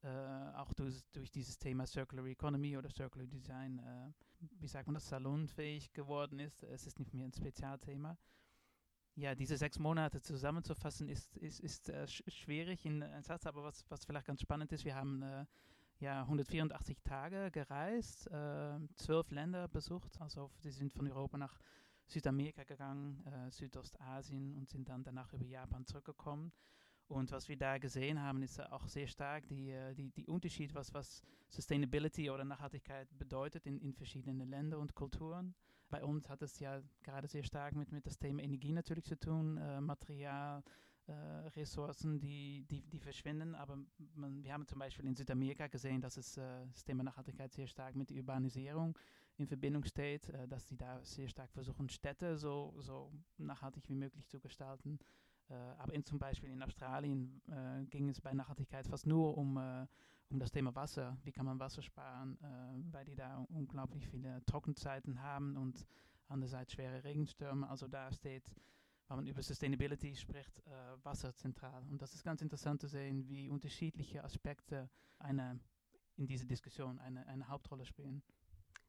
äh, 0.03 0.09
auch 0.57 0.73
durch, 0.75 1.03
durch, 1.13 1.31
dieses 1.31 1.59
Thema 1.59 1.87
Circular 1.87 2.27
Economy 2.27 2.77
oder 2.77 2.91
Circular 2.91 3.27
Design, 3.27 3.79
äh, 3.79 4.13
wie 4.61 4.69
sagt 4.69 4.87
man 4.87 4.95
das, 4.95 5.09
salonfähig 5.09 5.93
geworden 5.93 6.39
ist. 6.39 6.63
Es 6.63 6.87
ist 6.87 6.99
nicht 6.99 7.15
mehr 7.15 7.27
ein 7.27 7.33
Spezialthema. 7.33 8.19
Ja, 9.17 9.35
diese 9.35 9.57
sechs 9.57 9.79
Monate 9.79 10.21
zusammenzufassen 10.21 11.09
ist, 11.09 11.37
ist, 11.37 11.61
ist 11.61 11.89
äh, 11.89 12.07
schwierig 12.07 12.85
in 12.85 13.03
einem 13.03 13.23
Satz, 13.23 13.47
aber 13.47 13.63
was, 13.63 13.85
was 13.89 14.05
vielleicht 14.05 14.27
ganz 14.27 14.41
spannend 14.41 14.73
ist, 14.73 14.85
wir 14.85 14.97
haben 14.97 15.23
äh, 15.23 15.47
ja, 16.01 16.23
184 16.23 17.01
Tage 17.03 17.51
gereist, 17.51 18.27
äh, 18.27 18.79
zwölf 18.97 19.31
Länder 19.31 19.69
besucht, 19.69 20.21
also 20.21 20.51
die 20.65 20.71
sind 20.71 20.93
von 20.93 21.07
Europa 21.07 21.39
nach 21.39 21.59
Südamerika 22.07 22.65
gegangen, 22.65 23.25
äh, 23.27 23.51
Südostasien 23.51 24.55
und 24.57 24.69
sind 24.69 24.89
dann 24.89 25.03
danach 25.03 25.33
über 25.33 25.45
Japan 25.45 25.85
zurückgekommen. 25.85 26.53
Und 27.07 27.33
was 27.33 27.49
wir 27.49 27.57
da 27.57 27.79
gesehen 27.79 28.21
haben, 28.23 28.43
ist 28.43 28.61
auch 28.61 28.89
sehr 28.89 29.07
stark 29.07 29.47
die, 29.49 29.71
äh, 29.71 29.95
die, 29.95 30.11
die 30.11 30.27
Unterschied, 30.27 30.75
was, 30.75 30.93
was 30.95 31.23
Sustainability 31.49 32.31
oder 32.31 32.45
Nachhaltigkeit 32.45 33.09
bedeutet 33.19 33.67
in, 33.67 33.79
in 33.81 33.93
verschiedenen 33.93 34.49
Ländern 34.49 34.81
und 34.81 34.95
Kulturen. 34.95 35.55
Bei 35.91 36.03
uns 36.03 36.29
hat 36.29 36.43
es 36.43 36.59
ja 36.59 36.81
gerade 37.03 37.29
sehr 37.29 37.43
stark 37.43 37.75
mit, 37.77 37.93
mit 37.93 38.07
das 38.07 38.19
Thema 38.19 38.43
Energie 38.43 38.73
natürlich 38.73 39.05
zu 39.05 39.19
tun, 39.19 39.59
äh, 39.59 39.81
Material, 39.81 40.63
äh, 41.07 41.13
Ressourcen, 41.55 42.19
die, 42.19 42.65
die, 42.71 42.87
die 42.89 42.99
verschwinden. 42.99 43.55
Aber 43.55 43.79
man, 44.15 44.43
wir 44.43 44.53
haben 44.53 44.67
zum 44.67 44.79
Beispiel 44.79 45.07
in 45.07 45.15
Südamerika 45.15 45.67
gesehen, 45.67 46.01
dass 46.01 46.17
es, 46.17 46.39
äh, 46.39 46.67
das 46.73 46.85
Thema 46.85 47.03
Nachhaltigkeit 47.03 47.53
sehr 47.53 47.67
stark 47.67 47.95
mit 47.95 48.09
der 48.09 48.17
Urbanisierung 48.17 48.99
in 49.37 49.47
Verbindung 49.47 49.85
steht, 49.85 50.29
äh, 50.29 50.47
dass 50.49 50.69
sie 50.69 50.77
da 50.77 51.03
sehr 51.05 51.29
stark 51.29 51.51
versuchen, 51.53 51.89
Städte 51.89 52.37
so, 52.37 52.75
so 52.79 53.13
nachhaltig 53.39 53.89
wie 53.89 53.95
möglich 53.95 54.27
zu 54.29 54.41
gestalten. 54.41 54.99
Äh, 55.49 55.55
aber 55.55 55.93
in, 55.93 56.05
zum 56.05 56.19
Beispiel 56.19 56.51
in 56.51 56.63
Australien 56.63 57.43
äh, 57.49 57.85
ging 57.87 58.09
es 58.09 58.21
bei 58.21 58.33
Nachhaltigkeit 58.33 58.87
fast 58.87 59.07
nur 59.07 59.37
um, 59.37 59.57
äh, 59.57 59.87
um 60.31 60.39
das 60.39 60.51
Thema 60.51 60.75
Wasser. 60.75 61.17
Wie 61.25 61.33
kann 61.33 61.47
man 61.47 61.59
Wasser 61.59 61.83
sparen, 61.83 62.39
äh, 62.43 62.93
weil 62.93 63.05
die 63.05 63.17
da 63.17 63.45
unglaublich 63.51 64.07
viele 64.09 64.45
Trockenzeiten 64.47 65.23
haben 65.23 65.57
und 65.57 65.87
andererseits 66.29 66.73
schwere 66.73 67.05
Regenstürme. 67.05 67.69
Also 67.69 67.89
da 67.89 68.11
steht, 68.13 68.45
wenn 69.09 69.17
man 69.17 69.27
über 69.27 69.43
Sustainability 69.43 70.17
spricht, 70.17 70.59
äh, 70.61 71.05
Wasser 71.05 71.35
zentral. 71.35 71.83
Und 71.91 72.01
das 72.01 72.15
ist 72.15 72.25
ganz 72.25 72.41
interessant 72.41 72.81
zu 72.81 72.89
sehen, 72.89 73.29
wie 73.29 73.51
unterschiedliche 73.51 74.25
Aspekte 74.25 74.89
eine, 75.19 75.61
in 76.17 76.27
dieser 76.27 76.47
Diskussion 76.47 76.99
eine, 77.01 77.27
eine 77.27 77.49
Hauptrolle 77.49 77.85
spielen. 77.85 78.23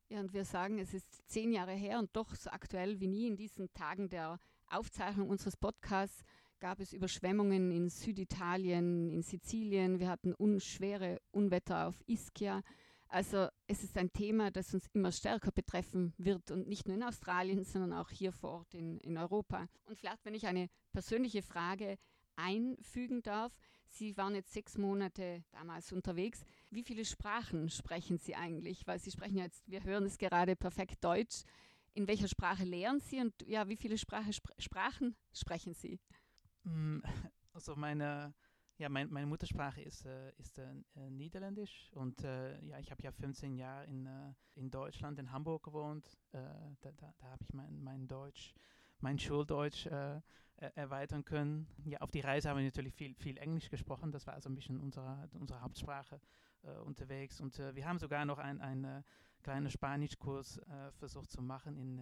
Ja, 0.10 0.20
und 0.20 0.34
wir 0.34 0.46
sagen, 0.46 0.78
es 0.78 0.94
ist 0.94 1.28
zehn 1.28 1.52
Jahre 1.52 1.74
her 1.74 1.98
und 1.98 2.16
doch 2.16 2.36
so 2.36 2.52
aktuell 2.52 3.00
wie 3.00 3.08
nie 3.08 3.28
in 3.28 3.36
diesen 3.36 3.74
Tagen 3.74 4.08
der 4.08 4.40
Aufzeichnung 4.68 5.30
unseres 5.30 5.58
Podcasts 5.58 6.24
gab 6.60 6.80
es 6.80 6.94
Überschwemmungen 6.94 7.72
in 7.72 7.90
Süditalien, 7.90 9.10
in 9.10 9.24
Sizilien. 9.24 10.00
Wir 10.00 10.10
hatten 10.10 10.34
unschwere 10.34 11.20
Unwetter 11.32 11.88
auf 11.88 11.96
Ischia. 12.08 12.62
Also 13.08 13.48
es 13.68 13.84
ist 13.84 13.98
ein 13.98 14.12
Thema, 14.14 14.52
das 14.52 14.74
uns 14.74 14.88
immer 14.94 15.12
stärker 15.12 15.52
betreffen 15.52 16.14
wird 16.18 16.52
und 16.52 16.68
nicht 16.68 16.88
nur 16.88 16.96
in 16.96 17.04
Australien, 17.04 17.64
sondern 17.64 17.94
auch 17.94 18.10
hier 18.10 18.32
vor 18.32 18.52
Ort 18.52 18.74
in, 18.74 19.00
in 19.00 19.18
Europa. 19.18 19.68
Und 19.86 19.98
vielleicht, 19.98 20.24
wenn 20.26 20.34
ich 20.34 20.48
eine 20.48 20.70
persönliche 20.92 21.42
Frage 21.42 21.98
einfügen 22.36 23.22
darf. 23.22 23.54
Sie 23.96 24.18
waren 24.18 24.36
jetzt 24.36 24.52
sechs 24.52 24.78
Monate 24.78 25.46
damals 25.52 25.94
unterwegs. 25.94 26.44
Wie 26.70 26.84
viele 26.84 27.06
Sprachen 27.06 27.70
sprechen 27.70 28.18
Sie 28.18 28.36
eigentlich? 28.36 28.86
Weil 28.86 29.00
Sie 29.00 29.10
sprechen 29.10 29.38
jetzt, 29.38 29.64
wir 29.70 29.84
hören 29.84 30.04
es 30.04 30.18
gerade 30.18 30.58
perfekt 30.58 31.02
Deutsch. 31.02 31.44
In 31.94 32.06
welcher 32.06 32.28
Sprache 32.28 32.66
lehren 32.66 33.00
Sie 33.00 33.22
und 33.22 33.34
ja, 33.48 33.70
wie 33.70 33.78
viele 33.78 33.98
Sprache, 33.98 34.32
Sprachen 34.60 35.16
sprechen 35.32 35.74
Sie? 35.74 35.98
Mm, 36.64 37.00
also 37.54 37.78
meine, 37.78 38.34
ja, 38.78 38.90
mein, 38.90 39.10
meine 39.10 39.28
Muttersprache 39.28 39.82
ist, 39.82 40.06
äh, 40.06 40.34
ist 40.40 40.58
äh 40.58 40.74
Niederländisch 41.10 41.90
und 41.94 42.22
äh, 42.26 42.62
ja, 42.66 42.80
ich 42.80 42.92
habe 42.92 43.02
ja 43.02 43.14
15 43.14 43.56
Jahre 43.56 43.86
in, 43.86 44.06
äh, 44.08 44.34
in 44.56 44.70
Deutschland, 44.70 45.20
in 45.20 45.32
Hamburg 45.32 45.64
gewohnt. 45.64 46.06
Äh, 46.34 46.40
da 46.82 46.92
da, 46.92 47.14
da 47.18 47.28
habe 47.28 47.44
ich 47.46 47.54
mein, 47.54 47.82
mein 47.82 48.10
Deutsch, 48.10 48.54
mein 49.00 49.18
Schuldeutsch 49.18 49.88
erweitern 50.58 51.26
können. 51.26 51.68
Ja, 51.86 52.00
auf 52.00 52.12
die 52.12 52.22
Reise 52.22 52.50
haben 52.50 52.58
wir 52.58 52.66
natürlich 52.66 52.94
viel, 52.94 53.14
viel 53.16 53.38
Englisch 53.38 53.70
gesprochen. 53.70 54.12
Das 54.12 54.26
war 54.26 54.34
also 54.34 54.50
ein 54.50 54.56
bisschen 54.56 54.80
unsere, 54.80 55.30
unsere 55.34 55.62
Hauptsprache 55.62 56.20
unterwegs. 56.86 57.42
Und 57.42 57.60
wir 57.60 57.86
haben 57.86 58.00
sogar 58.00 58.26
noch 58.26 58.40
einen 58.40 58.62
ein 58.62 59.04
kleinen 59.44 59.70
Spanischkurs 59.70 60.60
versucht 60.94 61.30
zu 61.30 61.42
machen 61.42 61.78
in, 61.78 62.02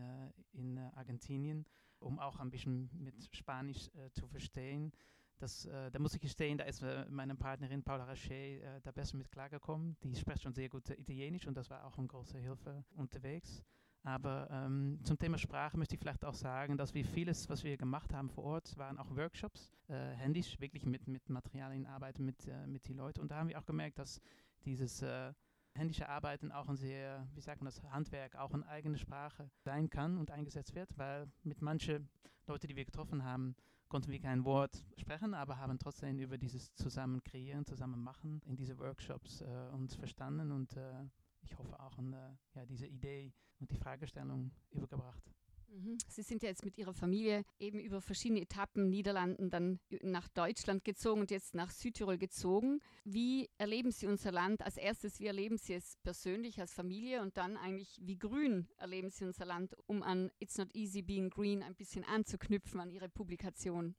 in 0.53 0.77
Argentinien 0.77 1.65
um 2.03 2.19
auch 2.19 2.39
ein 2.39 2.51
bisschen 2.51 2.89
mit 2.93 3.15
Spanisch 3.35 3.89
äh, 3.95 4.11
zu 4.11 4.27
verstehen. 4.27 4.91
Das, 5.39 5.65
äh, 5.65 5.89
da 5.91 5.99
muss 5.99 6.13
ich 6.13 6.21
gestehen, 6.21 6.57
da 6.57 6.65
ist 6.65 6.83
äh, 6.83 7.05
meine 7.09 7.35
Partnerin 7.35 7.83
Paula 7.83 8.05
Rache 8.05 8.33
äh, 8.33 8.81
da 8.81 8.91
besser 8.91 9.17
mit 9.17 9.31
klargekommen. 9.31 9.97
Die 10.03 10.15
spricht 10.15 10.43
schon 10.43 10.53
sehr 10.53 10.69
gut 10.69 10.89
Italienisch 10.89 11.47
und 11.47 11.55
das 11.55 11.69
war 11.69 11.85
auch 11.85 11.97
eine 11.97 12.07
große 12.07 12.37
Hilfe 12.37 12.85
unterwegs. 12.95 13.63
Aber 14.03 14.49
ähm, 14.51 14.99
zum 15.03 15.17
Thema 15.17 15.37
Sprache 15.37 15.77
möchte 15.77 15.95
ich 15.95 16.01
vielleicht 16.01 16.25
auch 16.25 16.33
sagen, 16.33 16.77
dass 16.77 16.93
wir 16.93 17.05
vieles, 17.05 17.49
was 17.49 17.63
wir 17.63 17.77
gemacht 17.77 18.13
haben 18.13 18.29
vor 18.29 18.43
Ort, 18.43 18.77
waren 18.77 18.97
auch 18.97 19.15
Workshops, 19.15 19.71
äh, 19.87 19.93
händisch, 19.93 20.59
wirklich 20.59 20.85
mit, 20.85 21.07
mit 21.07 21.29
Materialien 21.29 21.85
arbeiten 21.85 22.25
mit, 22.25 22.45
äh, 22.47 22.67
mit 22.67 22.87
den 22.89 22.97
Leuten. 22.97 23.21
Und 23.21 23.31
da 23.31 23.37
haben 23.37 23.47
wir 23.47 23.57
auch 23.57 23.65
gemerkt, 23.65 23.99
dass 23.99 24.19
dieses 24.65 25.01
äh, 25.01 25.33
händische 25.73 26.09
Arbeiten 26.09 26.51
auch 26.51 26.67
ein 26.67 26.75
sehr, 26.75 27.27
wie 27.33 27.41
sagt 27.41 27.61
man 27.61 27.71
das, 27.71 27.81
Handwerk, 27.91 28.35
auch 28.35 28.53
eine 28.53 28.67
eigene 28.67 28.97
Sprache 28.97 29.49
sein 29.59 29.89
kann 29.89 30.17
und 30.17 30.31
eingesetzt 30.31 30.75
wird, 30.75 30.97
weil 30.97 31.31
mit 31.43 31.61
manchen 31.61 32.09
Leuten, 32.45 32.67
die 32.67 32.75
wir 32.75 32.85
getroffen 32.85 33.23
haben, 33.23 33.55
konnten 33.87 34.11
wir 34.11 34.19
kein 34.19 34.43
Wort 34.43 34.83
sprechen, 34.97 35.33
aber 35.33 35.57
haben 35.59 35.79
trotzdem 35.79 36.19
über 36.19 36.37
dieses 36.37 36.73
Zusammen 36.75 37.23
kreieren, 37.23 37.65
zusammen 37.65 38.01
machen 38.01 38.41
in 38.45 38.55
diese 38.55 38.77
Workshops 38.79 39.41
äh, 39.41 39.69
uns 39.71 39.95
verstanden 39.95 40.51
und 40.51 40.75
äh, 40.75 41.05
ich 41.41 41.57
hoffe 41.57 41.79
auch 41.79 41.97
an 41.97 42.13
äh, 42.13 42.29
ja, 42.55 42.65
diese 42.65 42.87
Idee 42.87 43.33
und 43.63 43.71
die 43.71 43.77
Fragestellung 43.77 44.51
übergebracht. 44.71 45.23
Mhm. 45.69 45.97
Sie 46.07 46.21
sind 46.21 46.43
ja 46.43 46.49
jetzt 46.49 46.65
mit 46.65 46.77
Ihrer 46.77 46.93
Familie 46.93 47.45
eben 47.59 47.79
über 47.79 48.01
verschiedene 48.01 48.41
Etappen 48.41 48.89
Niederlanden 48.89 49.49
dann 49.49 49.79
nach 50.01 50.27
Deutschland 50.27 50.83
gezogen 50.83 51.21
und 51.21 51.31
jetzt 51.31 51.55
nach 51.55 51.71
Südtirol 51.71 52.17
gezogen. 52.17 52.81
Wie 53.05 53.49
erleben 53.57 53.91
Sie 53.91 54.05
unser 54.05 54.31
Land? 54.31 54.61
Als 54.61 54.77
erstes, 54.77 55.19
wie 55.19 55.27
erleben 55.27 55.57
Sie 55.57 55.73
es 55.73 55.95
persönlich 56.03 56.59
als 56.59 56.73
Familie 56.73 57.21
und 57.21 57.37
dann 57.37 57.57
eigentlich, 57.57 57.97
wie 58.01 58.17
grün 58.17 58.67
erleben 58.77 59.09
Sie 59.09 59.23
unser 59.23 59.45
Land, 59.45 59.75
um 59.87 60.03
an 60.03 60.29
It's 60.39 60.57
Not 60.57 60.75
Easy 60.75 61.01
Being 61.01 61.29
Green 61.29 61.63
ein 61.63 61.75
bisschen 61.75 62.03
anzuknüpfen 62.03 62.81
an 62.81 62.91
Ihre 62.91 63.07
Publikation? 63.07 63.95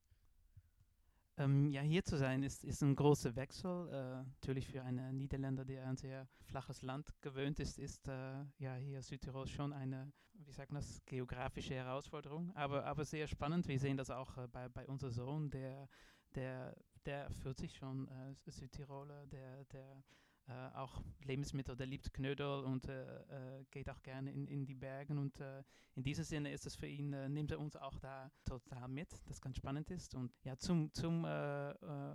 Ähm, 1.36 1.68
ja, 1.70 1.80
hier 1.82 2.04
zu 2.04 2.16
sein 2.16 2.42
ist, 2.44 2.64
ist 2.64 2.82
ein 2.82 2.94
großer 2.94 3.34
Wechsel. 3.34 3.88
Äh, 3.88 4.24
natürlich 4.24 4.68
für 4.68 4.82
einen 4.82 5.16
Niederländer, 5.16 5.64
der 5.64 5.86
ein 5.88 5.96
sehr 5.96 6.28
flaches 6.44 6.82
Land 6.82 7.10
gewöhnt 7.22 7.58
ist, 7.58 7.78
ist 7.78 8.06
äh, 8.06 8.44
ja 8.58 8.76
hier 8.76 9.02
Südtirol 9.02 9.48
schon 9.48 9.72
eine, 9.72 10.12
wie 10.34 10.52
sagt 10.52 10.70
man 10.70 10.80
das, 10.80 11.04
geografische 11.06 11.74
Herausforderung. 11.74 12.54
Aber, 12.54 12.84
aber 12.84 13.04
sehr 13.04 13.26
spannend. 13.26 13.66
Wir 13.66 13.80
sehen 13.80 13.96
das 13.96 14.10
auch 14.10 14.36
äh, 14.38 14.46
bei, 14.46 14.68
bei 14.68 14.86
unserem 14.86 15.12
Sohn, 15.12 15.50
der, 15.50 15.88
der, 16.36 16.76
der 17.04 17.28
fühlt 17.30 17.58
sich 17.58 17.74
schon 17.74 18.06
äh, 18.06 18.34
Südtiroler, 18.50 19.26
der, 19.26 19.64
der 19.64 20.04
äh, 20.46 20.52
auch 20.74 21.02
Lebensmittel, 21.22 21.76
der 21.76 21.86
liebt 21.86 22.12
Knödel 22.12 22.64
und 22.64 22.86
äh, 22.88 23.60
äh, 23.60 23.64
geht 23.70 23.88
auch 23.88 24.02
gerne 24.02 24.30
in, 24.30 24.46
in 24.46 24.66
die 24.66 24.74
Berge. 24.74 25.14
Und 25.14 25.40
äh, 25.40 25.62
in 25.94 26.02
diesem 26.02 26.24
Sinne 26.24 26.52
ist 26.52 26.66
es 26.66 26.76
für 26.76 26.86
ihn, 26.86 27.12
äh, 27.12 27.28
nimmt 27.28 27.50
er 27.50 27.60
uns 27.60 27.76
auch 27.76 27.98
da 27.98 28.30
total 28.44 28.88
mit, 28.88 29.08
das 29.26 29.40
ganz 29.40 29.56
spannend 29.56 29.90
ist. 29.90 30.14
Und 30.14 30.32
ja, 30.44 30.56
zum, 30.56 30.92
zum 30.92 31.24
äh, 31.24 31.72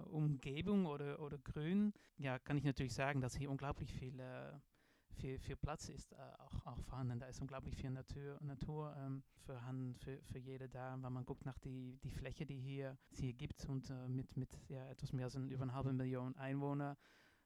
Umgebung 0.10 0.86
oder, 0.86 1.20
oder 1.20 1.38
Grün, 1.40 1.94
ja, 2.18 2.38
kann 2.38 2.58
ich 2.58 2.64
natürlich 2.64 2.94
sagen, 2.94 3.22
dass 3.22 3.36
hier 3.36 3.50
unglaublich 3.50 3.94
viel 3.94 4.22
viel, 5.20 5.38
viel 5.40 5.56
Platz 5.56 5.90
ist 5.90 6.14
äh, 6.14 6.16
auch, 6.40 6.66
auch 6.66 6.82
vorhanden. 6.84 7.20
Da 7.20 7.28
ist 7.28 7.42
unglaublich 7.42 7.76
viel 7.76 7.90
Natur, 7.90 8.38
Natur 8.42 8.96
ähm, 8.98 9.24
vorhanden 9.46 9.96
für, 9.96 10.22
für 10.24 10.40
jede 10.40 10.70
da. 10.70 10.98
Wenn 11.02 11.14
man 11.14 11.26
guckt 11.26 11.46
nach 11.46 11.58
die, 11.60 12.00
die 12.04 12.12
Fläche, 12.12 12.46
die 12.46 12.60
hier, 12.60 12.98
hier 13.12 13.34
gibt 13.34 13.66
und 13.66 13.90
äh, 13.90 14.08
mit, 14.08 14.36
mit 14.38 14.50
ja, 14.70 14.88
etwas 14.88 15.14
mehr 15.14 15.26
als 15.26 15.36
über 15.36 15.64
eine 15.64 15.74
halbe 15.74 15.94
Million 15.94 16.36
Einwohner, 16.36 16.98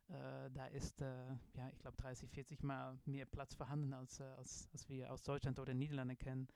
äh, 0.09 0.49
da 0.51 0.65
ist, 0.67 1.01
äh, 1.01 1.05
ja, 1.55 1.69
ich 1.71 1.79
glaube, 1.79 1.97
30, 1.97 2.29
40 2.29 2.63
Mal 2.63 2.97
mehr 3.05 3.25
Platz 3.25 3.55
vorhanden, 3.55 3.93
als, 3.93 4.19
äh, 4.19 4.23
als, 4.37 4.69
als 4.73 4.87
wir 4.89 5.11
aus 5.11 5.23
Deutschland 5.23 5.59
oder 5.59 5.73
Niederlande 5.73 6.15
kennen. 6.15 6.47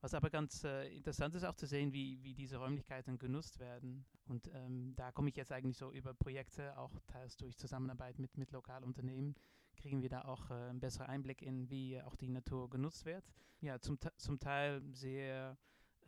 Was 0.00 0.14
aber 0.14 0.30
ganz 0.30 0.62
äh, 0.64 0.88
interessant 0.94 1.34
ist 1.34 1.44
auch 1.44 1.54
zu 1.54 1.66
sehen, 1.66 1.92
wie, 1.92 2.22
wie 2.22 2.34
diese 2.34 2.58
Räumlichkeiten 2.58 3.18
genutzt 3.18 3.58
werden. 3.58 4.04
Und 4.26 4.50
ähm, 4.54 4.94
da 4.94 5.10
komme 5.10 5.30
ich 5.30 5.36
jetzt 5.36 5.52
eigentlich 5.52 5.78
so 5.78 5.90
über 5.90 6.14
Projekte, 6.14 6.76
auch 6.78 6.92
teils 7.06 7.36
durch 7.36 7.56
Zusammenarbeit 7.56 8.18
mit, 8.18 8.36
mit 8.36 8.52
lokalen 8.52 8.84
Unternehmen, 8.84 9.34
kriegen 9.76 10.02
wir 10.02 10.08
da 10.08 10.22
auch 10.22 10.50
äh, 10.50 10.54
einen 10.54 10.80
besseren 10.80 11.08
Einblick 11.08 11.42
in, 11.42 11.70
wie 11.70 12.00
auch 12.02 12.16
die 12.16 12.28
Natur 12.28 12.68
genutzt 12.68 13.04
wird. 13.06 13.24
Ja, 13.60 13.80
zum, 13.80 13.98
zum 14.16 14.38
Teil 14.38 14.82
sehr 14.92 15.56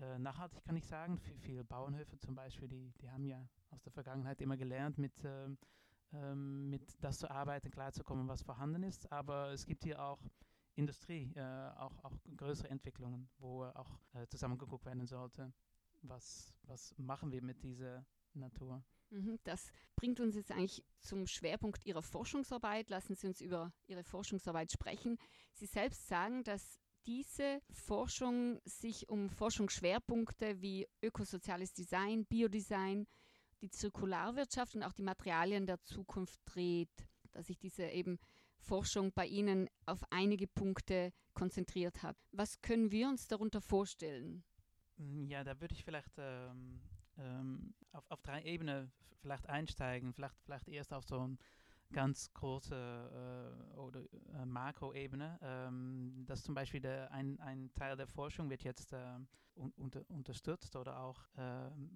äh, 0.00 0.18
nachhaltig 0.18 0.62
kann 0.64 0.76
ich 0.76 0.86
sagen. 0.86 1.18
Viele 1.40 1.64
Bauernhöfe 1.64 2.18
zum 2.18 2.34
Beispiel, 2.34 2.68
die, 2.68 2.92
die 3.00 3.10
haben 3.10 3.24
ja 3.24 3.48
aus 3.70 3.82
der 3.82 3.92
Vergangenheit 3.92 4.40
immer 4.40 4.56
gelernt, 4.56 4.98
mit 4.98 5.24
ähm, 5.24 5.58
ähm, 6.12 6.70
mit 6.70 6.82
das 7.02 7.18
zu 7.18 7.30
arbeiten, 7.30 7.70
klarzukommen, 7.70 8.28
was 8.28 8.42
vorhanden 8.42 8.82
ist. 8.82 9.10
Aber 9.12 9.52
es 9.52 9.66
gibt 9.66 9.84
hier 9.84 10.02
auch 10.02 10.20
Industrie, 10.74 11.32
äh, 11.34 11.70
auch, 11.76 12.04
auch 12.04 12.16
größere 12.36 12.70
Entwicklungen, 12.70 13.28
wo 13.38 13.64
auch 13.64 13.98
äh, 14.14 14.26
zusammengeguckt 14.28 14.86
werden 14.86 15.06
sollte, 15.06 15.52
was, 16.02 16.54
was 16.62 16.94
machen 16.98 17.32
wir 17.32 17.42
mit 17.42 17.62
dieser 17.62 18.06
Natur. 18.34 18.84
Mhm, 19.10 19.38
das 19.44 19.72
bringt 19.96 20.20
uns 20.20 20.36
jetzt 20.36 20.52
eigentlich 20.52 20.84
zum 21.00 21.26
Schwerpunkt 21.26 21.84
Ihrer 21.84 22.02
Forschungsarbeit. 22.02 22.90
Lassen 22.90 23.14
Sie 23.14 23.26
uns 23.26 23.40
über 23.40 23.72
Ihre 23.86 24.04
Forschungsarbeit 24.04 24.70
sprechen. 24.70 25.18
Sie 25.52 25.66
selbst 25.66 26.06
sagen, 26.06 26.44
dass 26.44 26.78
diese 27.06 27.62
Forschung 27.70 28.60
sich 28.64 29.08
um 29.08 29.30
Forschungsschwerpunkte 29.30 30.60
wie 30.60 30.86
ökosoziales 31.02 31.72
Design, 31.72 32.26
Biodesign, 32.26 33.06
die 33.60 33.70
Zirkularwirtschaft 33.70 34.74
und 34.74 34.82
auch 34.82 34.92
die 34.92 35.02
Materialien 35.02 35.66
der 35.66 35.82
Zukunft 35.82 36.40
dreht, 36.44 37.06
dass 37.32 37.46
sich 37.46 37.58
diese 37.58 37.86
eben 37.88 38.18
Forschung 38.58 39.12
bei 39.12 39.26
Ihnen 39.26 39.68
auf 39.86 40.04
einige 40.10 40.46
Punkte 40.46 41.12
konzentriert 41.34 42.02
hat. 42.02 42.16
Was 42.32 42.60
können 42.60 42.90
wir 42.90 43.08
uns 43.08 43.28
darunter 43.28 43.60
vorstellen? 43.60 44.44
Mm, 44.96 45.26
ja, 45.26 45.44
da 45.44 45.60
würde 45.60 45.74
ich 45.74 45.84
vielleicht 45.84 46.12
ähm, 46.18 46.80
ähm, 47.18 47.74
auf, 47.92 48.04
auf 48.10 48.22
drei 48.22 48.42
Ebenen 48.42 48.92
vielleicht 49.20 49.48
einsteigen. 49.48 50.12
Vielleicht, 50.12 50.36
vielleicht 50.44 50.68
erst 50.68 50.92
auf 50.92 51.04
so 51.04 51.26
ein 51.26 51.38
ganz 51.92 52.32
große 52.34 52.74
äh, 52.74 53.78
oder 53.78 54.00
äh, 54.00 54.44
Makroebene. 54.44 55.38
Ähm, 55.42 56.24
dass 56.26 56.42
zum 56.42 56.54
Beispiel 56.54 56.80
der, 56.80 57.10
ein, 57.12 57.38
ein 57.40 57.72
Teil 57.74 57.96
der 57.96 58.06
Forschung 58.06 58.50
wird 58.50 58.62
jetzt 58.62 58.92
äh, 58.92 59.18
un, 59.56 59.72
unter, 59.76 60.02
unterstützt 60.08 60.76
oder 60.76 61.00
auch 61.00 61.20
ähm, 61.36 61.90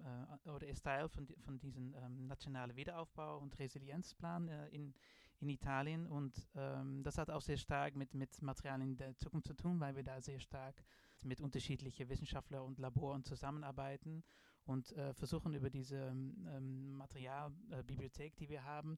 äh, 0.45 0.49
oder 0.49 0.67
ist 0.67 0.83
Teil 0.83 1.07
von, 1.09 1.27
von 1.39 1.59
diesem 1.59 1.95
ähm, 1.95 2.27
nationalen 2.27 2.75
Wiederaufbau- 2.75 3.39
und 3.39 3.57
Resilienzplan 3.59 4.47
äh, 4.47 4.67
in, 4.69 4.93
in 5.39 5.49
Italien 5.49 6.07
und 6.07 6.49
ähm, 6.55 7.03
das 7.03 7.17
hat 7.17 7.29
auch 7.29 7.41
sehr 7.41 7.57
stark 7.57 7.95
mit, 7.95 8.13
mit 8.13 8.41
Materialien 8.41 8.95
der 8.97 9.17
Zukunft 9.17 9.47
zu 9.47 9.53
tun, 9.53 9.79
weil 9.79 9.95
wir 9.95 10.03
da 10.03 10.21
sehr 10.21 10.39
stark 10.39 10.83
mit 11.23 11.39
unterschiedlichen 11.41 12.09
Wissenschaftlern 12.09 12.63
und 12.63 12.79
Laboren 12.79 13.23
zusammenarbeiten 13.23 14.23
und 14.65 14.91
äh, 14.93 15.13
versuchen 15.13 15.53
über 15.53 15.69
diese 15.69 15.97
ähm, 15.97 16.97
Materialbibliothek, 16.97 18.35
die 18.37 18.49
wir 18.49 18.63
haben, 18.63 18.97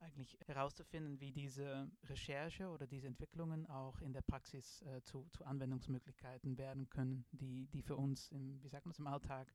eigentlich 0.00 0.38
herauszufinden, 0.46 1.20
wie 1.20 1.32
diese 1.32 1.90
Recherche 2.04 2.68
oder 2.68 2.86
diese 2.86 3.06
Entwicklungen 3.06 3.66
auch 3.66 4.00
in 4.00 4.12
der 4.12 4.22
Praxis 4.22 4.82
äh, 4.82 5.02
zu, 5.02 5.26
zu, 5.30 5.44
Anwendungsmöglichkeiten 5.44 6.58
werden 6.58 6.88
können, 6.90 7.24
die, 7.32 7.66
die 7.68 7.82
für 7.82 7.96
uns 7.96 8.28
im, 8.28 8.62
wie 8.62 8.68
sagt 8.68 8.86
man 8.86 8.92
es, 8.92 8.98
im 8.98 9.06
Alltag 9.06 9.52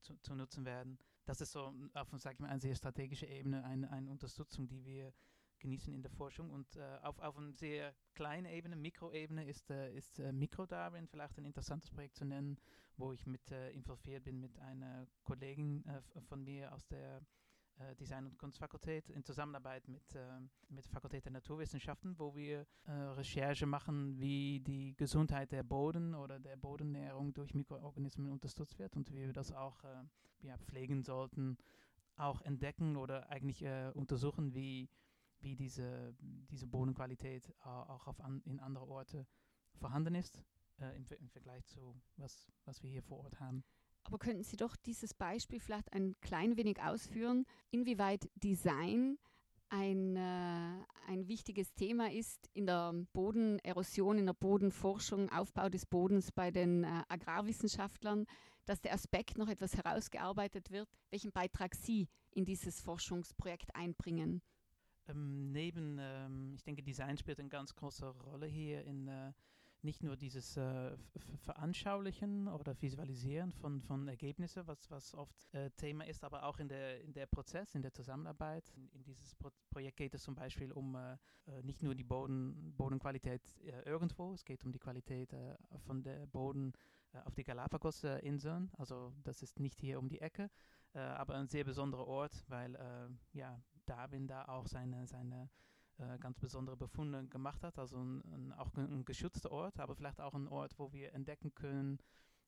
zu, 0.00 0.16
zu 0.18 0.34
nutzen 0.34 0.64
werden. 0.64 0.98
Das 1.24 1.40
ist 1.40 1.52
so 1.52 1.74
auf 1.94 2.08
sag 2.16 2.34
ich 2.34 2.40
mal, 2.40 2.48
eine 2.48 2.60
sehr 2.60 2.74
strategische 2.74 3.26
Ebene, 3.26 3.64
eine, 3.64 3.90
eine 3.90 4.10
Unterstützung, 4.10 4.68
die 4.68 4.84
wir 4.84 5.12
genießen 5.58 5.92
in 5.92 6.02
der 6.02 6.10
Forschung. 6.10 6.50
Und 6.50 6.76
äh, 6.76 6.98
auf, 7.02 7.18
auf 7.18 7.36
einer 7.36 7.52
sehr 7.52 7.94
kleinen 8.14 8.46
Ebene, 8.46 8.76
Mikroebene, 8.76 9.44
ist, 9.44 9.70
äh, 9.70 9.92
ist 9.92 10.18
äh, 10.18 10.32
Mikrodarwin 10.32 11.08
vielleicht 11.08 11.38
ein 11.38 11.44
interessantes 11.44 11.90
Projekt 11.90 12.16
zu 12.16 12.24
nennen, 12.24 12.58
wo 12.96 13.12
ich 13.12 13.26
mit 13.26 13.50
äh, 13.50 13.70
involviert 13.70 14.24
bin 14.24 14.40
mit 14.40 14.58
einer 14.58 15.06
Kollegin 15.24 15.84
äh, 15.86 16.20
von 16.22 16.44
mir 16.44 16.72
aus 16.72 16.86
der 16.86 17.20
äh, 17.78 17.94
Design- 17.96 18.26
und 18.26 18.38
Kunstfakultät 18.38 19.08
in 19.10 19.24
Zusammenarbeit 19.24 19.86
mit, 19.88 20.14
äh, 20.14 20.40
mit 20.68 20.84
der 20.84 20.92
Fakultät 20.92 21.24
der 21.24 21.32
Naturwissenschaften, 21.32 22.18
wo 22.18 22.34
wir 22.34 22.66
äh, 22.86 22.92
Recherche 22.92 23.66
machen, 23.66 24.18
wie 24.18 24.60
die 24.60 24.96
Gesundheit 24.96 25.52
der 25.52 25.62
Boden 25.62 26.14
oder 26.14 26.38
der 26.38 26.56
Bodennährung 26.56 27.34
durch 27.34 27.54
Mikroorganismen 27.54 28.30
unterstützt 28.30 28.78
wird 28.78 28.96
und 28.96 29.10
wie 29.10 29.26
wir 29.26 29.32
das 29.32 29.52
auch 29.52 29.82
äh, 29.84 30.02
ja, 30.40 30.56
pflegen 30.58 31.02
sollten, 31.02 31.56
auch 32.16 32.40
entdecken 32.42 32.96
oder 32.96 33.28
eigentlich 33.30 33.62
äh, 33.62 33.90
untersuchen, 33.94 34.54
wie, 34.54 34.88
wie 35.40 35.54
diese, 35.54 36.14
diese 36.20 36.66
Bodenqualität 36.66 37.54
auch 37.60 38.06
auf 38.06 38.20
an, 38.20 38.42
in 38.44 38.60
anderen 38.60 38.88
Orten 38.88 39.26
vorhanden 39.74 40.14
ist, 40.14 40.42
äh, 40.80 40.96
im, 40.96 41.04
im 41.18 41.28
Vergleich 41.28 41.64
zu 41.66 41.94
was, 42.16 42.50
was 42.64 42.82
wir 42.82 42.90
hier 42.90 43.02
vor 43.02 43.18
Ort 43.18 43.38
haben. 43.38 43.64
Aber 44.08 44.18
könnten 44.18 44.42
Sie 44.42 44.56
doch 44.56 44.74
dieses 44.74 45.12
Beispiel 45.12 45.60
vielleicht 45.60 45.92
ein 45.92 46.16
klein 46.22 46.56
wenig 46.56 46.80
ausführen, 46.80 47.44
inwieweit 47.70 48.30
Design 48.36 49.18
ein, 49.68 50.16
äh, 50.16 50.84
ein 51.08 51.28
wichtiges 51.28 51.74
Thema 51.74 52.10
ist 52.10 52.48
in 52.54 52.64
der 52.64 52.94
Bodenerosion, 53.12 54.16
in 54.16 54.24
der 54.24 54.32
Bodenforschung, 54.32 55.30
Aufbau 55.30 55.68
des 55.68 55.84
Bodens 55.84 56.32
bei 56.32 56.50
den 56.50 56.84
äh, 56.84 57.02
Agrarwissenschaftlern, 57.10 58.24
dass 58.64 58.80
der 58.80 58.94
Aspekt 58.94 59.36
noch 59.36 59.48
etwas 59.48 59.76
herausgearbeitet 59.76 60.70
wird, 60.70 60.88
welchen 61.10 61.30
Beitrag 61.30 61.74
Sie 61.74 62.08
in 62.30 62.46
dieses 62.46 62.80
Forschungsprojekt 62.80 63.74
einbringen. 63.74 64.40
Ähm, 65.06 65.52
neben, 65.52 65.98
ähm, 66.00 66.54
ich 66.54 66.64
denke, 66.64 66.82
Design 66.82 67.18
spielt 67.18 67.40
eine 67.40 67.50
ganz 67.50 67.74
große 67.74 68.06
Rolle 68.06 68.46
hier 68.46 68.84
in 68.84 69.08
äh, 69.08 69.34
nicht 69.82 70.02
nur 70.02 70.16
dieses 70.16 70.56
äh, 70.56 70.96
Veranschaulichen 71.42 72.48
oder 72.48 72.80
Visualisieren 72.80 73.52
von, 73.52 73.80
von 73.82 74.08
Ergebnissen, 74.08 74.66
was, 74.66 74.90
was 74.90 75.14
oft 75.14 75.54
äh, 75.54 75.70
Thema 75.70 76.06
ist, 76.06 76.24
aber 76.24 76.44
auch 76.44 76.58
in 76.58 76.68
der, 76.68 77.00
in 77.02 77.12
der 77.12 77.26
Prozess, 77.26 77.74
in 77.74 77.82
der 77.82 77.92
Zusammenarbeit. 77.92 78.68
In, 78.74 78.88
in 78.90 79.04
dieses 79.04 79.34
Pro 79.36 79.50
Projekt 79.70 79.98
geht 79.98 80.14
es 80.14 80.22
zum 80.22 80.34
Beispiel 80.34 80.72
um 80.72 80.96
äh, 80.96 81.12
äh 81.46 81.62
nicht 81.62 81.82
nur 81.82 81.94
die 81.94 82.04
Boden, 82.04 82.74
Bodenqualität 82.76 83.42
äh, 83.60 83.82
irgendwo, 83.82 84.32
es 84.32 84.44
geht 84.44 84.64
um 84.64 84.72
die 84.72 84.78
Qualität 84.78 85.32
äh, 85.32 85.56
von 85.86 86.02
der 86.02 86.26
Boden 86.26 86.72
auf 87.24 87.34
die 87.34 87.44
Galapagos-Inseln. 87.44 88.70
Also 88.76 89.14
das 89.24 89.42
ist 89.42 89.58
nicht 89.60 89.80
hier 89.80 89.98
um 89.98 90.10
die 90.10 90.20
Ecke, 90.20 90.50
aber 90.92 91.36
ein 91.36 91.48
sehr 91.48 91.64
besonderer 91.64 92.06
Ort, 92.06 92.44
weil 92.48 92.78
ja, 93.32 93.58
Darwin 93.86 94.28
da 94.28 94.44
auch 94.44 94.66
seine, 94.66 95.06
seine 95.06 95.48
äh, 95.98 96.18
ganz 96.18 96.38
besondere 96.38 96.76
Befunde 96.76 97.26
gemacht 97.26 97.62
hat. 97.62 97.78
Also 97.78 97.96
ein, 97.96 98.22
ein, 98.32 98.52
auch 98.52 98.72
ein, 98.76 99.04
geschützter 99.04 99.50
Ort, 99.50 99.80
aber 99.80 99.94
vielleicht 99.94 100.20
auch 100.20 100.34
ein 100.34 100.48
Ort, 100.48 100.78
wo 100.78 100.92
wir 100.92 101.12
entdecken 101.12 101.54
können, 101.54 101.98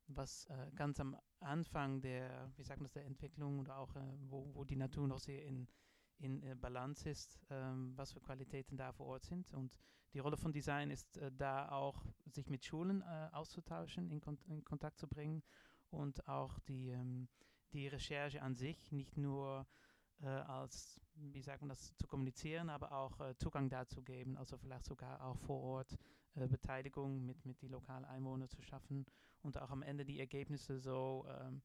was 0.06 0.46
äh, 0.46 0.70
ganz 0.74 1.00
am 1.00 1.16
Anfang 1.40 2.00
der, 2.00 2.52
wie 2.56 2.62
sagt 2.62 2.80
man 2.80 2.84
das, 2.84 2.92
der 2.92 3.06
Entwicklung 3.06 3.58
oder 3.60 3.78
auch 3.78 3.94
äh, 3.96 4.02
wo, 4.28 4.54
wo 4.54 4.64
die 4.64 4.76
Natur 4.76 5.06
noch 5.08 5.18
sehr 5.18 5.44
in, 5.44 5.68
in 6.18 6.42
äh, 6.42 6.54
Balance 6.54 7.08
ist, 7.08 7.40
ähm, 7.50 7.92
was 7.96 8.12
für 8.12 8.20
Qualitäten 8.20 8.76
da 8.76 8.92
vor 8.92 9.06
Ort 9.06 9.24
sind. 9.24 9.52
Und 9.52 9.76
die 10.14 10.18
Rolle 10.18 10.36
von 10.36 10.52
Design 10.52 10.90
ist 10.90 11.16
äh, 11.18 11.30
da 11.32 11.70
auch, 11.70 12.04
sich 12.26 12.48
mit 12.48 12.64
Schulen 12.64 13.02
auszutauschen, 13.02 14.10
in, 14.10 14.20
Kon 14.20 14.38
in, 14.46 14.64
Kontakt 14.64 14.98
zu 14.98 15.08
bringen 15.08 15.42
und 15.90 16.28
auch 16.28 16.58
die, 16.60 16.90
ähm, 16.90 17.28
die 17.72 17.88
Recherche 17.88 18.42
an 18.42 18.54
sich, 18.54 18.92
nicht 18.92 19.16
nur 19.16 19.66
äh, 20.22 20.26
als, 20.26 21.00
wie 21.14 21.42
sagt 21.42 21.62
man 21.62 21.68
das, 21.68 21.94
zu 21.96 22.06
kommunizieren, 22.06 22.70
aber 22.70 22.92
auch 22.92 23.20
äh, 23.20 23.36
Zugang 23.36 23.68
dazu 23.68 24.02
geben, 24.02 24.36
also 24.36 24.56
vielleicht 24.56 24.84
sogar 24.84 25.24
auch 25.24 25.38
vor 25.38 25.60
Ort 25.62 25.96
äh, 26.34 26.46
Beteiligung 26.46 27.24
mit, 27.24 27.44
mit 27.44 27.62
den 27.62 27.70
lokalen 27.70 28.04
Einwohnern 28.04 28.48
zu 28.48 28.62
schaffen 28.62 29.06
und 29.42 29.58
auch 29.58 29.70
am 29.70 29.82
Ende 29.82 30.04
die 30.04 30.20
Ergebnisse 30.20 30.78
so 30.78 31.26
ähm, 31.28 31.62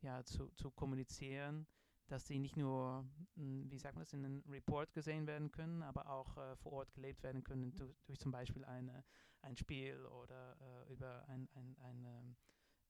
ja, 0.00 0.24
zu, 0.24 0.48
zu 0.50 0.70
kommunizieren, 0.70 1.66
dass 2.08 2.26
sie 2.26 2.38
nicht 2.38 2.56
nur, 2.56 3.04
hm, 3.34 3.70
wie 3.70 3.78
sagt 3.78 3.96
man 3.96 4.04
das, 4.04 4.12
in 4.12 4.24
einem 4.24 4.44
Report 4.48 4.92
gesehen 4.92 5.26
werden 5.26 5.50
können, 5.50 5.82
aber 5.82 6.08
auch 6.08 6.36
äh, 6.36 6.56
vor 6.56 6.72
Ort 6.72 6.94
gelebt 6.94 7.22
werden 7.22 7.42
können 7.42 7.74
durch, 7.74 7.96
durch 8.04 8.18
zum 8.18 8.30
Beispiel 8.30 8.64
eine, 8.64 9.04
ein 9.42 9.56
Spiel 9.56 10.04
oder 10.06 10.56
äh, 10.60 10.92
über 10.92 11.24
ein, 11.28 11.48
ein, 11.54 11.76
ein 11.80 12.04
ähm, 12.04 12.36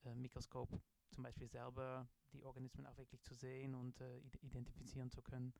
äh, 0.07 0.15
Mikroskop 0.15 0.69
zum 1.11 1.23
Beispiel 1.23 1.47
selber 1.47 2.07
die 2.33 2.43
Organismen 2.43 2.85
auch 2.85 2.97
wirklich 2.97 3.21
zu 3.23 3.33
sehen 3.33 3.75
und 3.75 3.99
äh, 4.01 4.19
identifizieren 4.41 5.09
zu 5.09 5.21
können. 5.21 5.53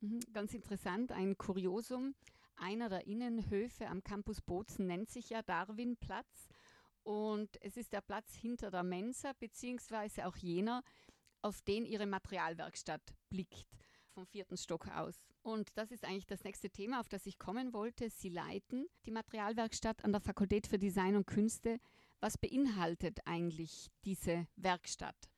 Mhm, 0.00 0.20
ganz 0.32 0.54
interessant, 0.54 1.12
ein 1.12 1.36
Kuriosum. 1.36 2.14
Einer 2.56 2.88
der 2.88 3.06
Innenhöfe 3.06 3.86
am 3.86 4.02
Campus 4.02 4.40
Bozen 4.40 4.86
nennt 4.86 5.10
sich 5.10 5.28
ja 5.30 5.42
Darwinplatz 5.42 6.48
und 7.02 7.62
es 7.62 7.76
ist 7.76 7.92
der 7.92 8.00
Platz 8.00 8.34
hinter 8.34 8.70
der 8.70 8.82
Mensa, 8.82 9.32
beziehungsweise 9.38 10.26
auch 10.26 10.36
jener, 10.36 10.82
auf 11.42 11.62
den 11.62 11.84
ihre 11.84 12.06
Materialwerkstatt 12.06 13.14
blickt, 13.28 13.68
vom 14.08 14.26
vierten 14.26 14.56
Stock 14.56 14.88
aus. 14.88 15.28
Und 15.42 15.68
das 15.76 15.92
ist 15.92 16.04
eigentlich 16.04 16.26
das 16.26 16.42
nächste 16.42 16.70
Thema, 16.70 16.98
auf 16.98 17.08
das 17.08 17.26
ich 17.26 17.38
kommen 17.38 17.72
wollte. 17.72 18.10
Sie 18.10 18.30
leiten 18.30 18.88
die 19.04 19.12
Materialwerkstatt 19.12 20.04
an 20.04 20.12
der 20.12 20.20
Fakultät 20.20 20.66
für 20.66 20.78
Design 20.78 21.14
und 21.14 21.26
Künste. 21.26 21.78
Was 22.20 22.38
beinhaltet 22.38 23.20
eigentlich 23.26 23.90
diese 24.04 24.46
Werkstatt? 24.56 25.30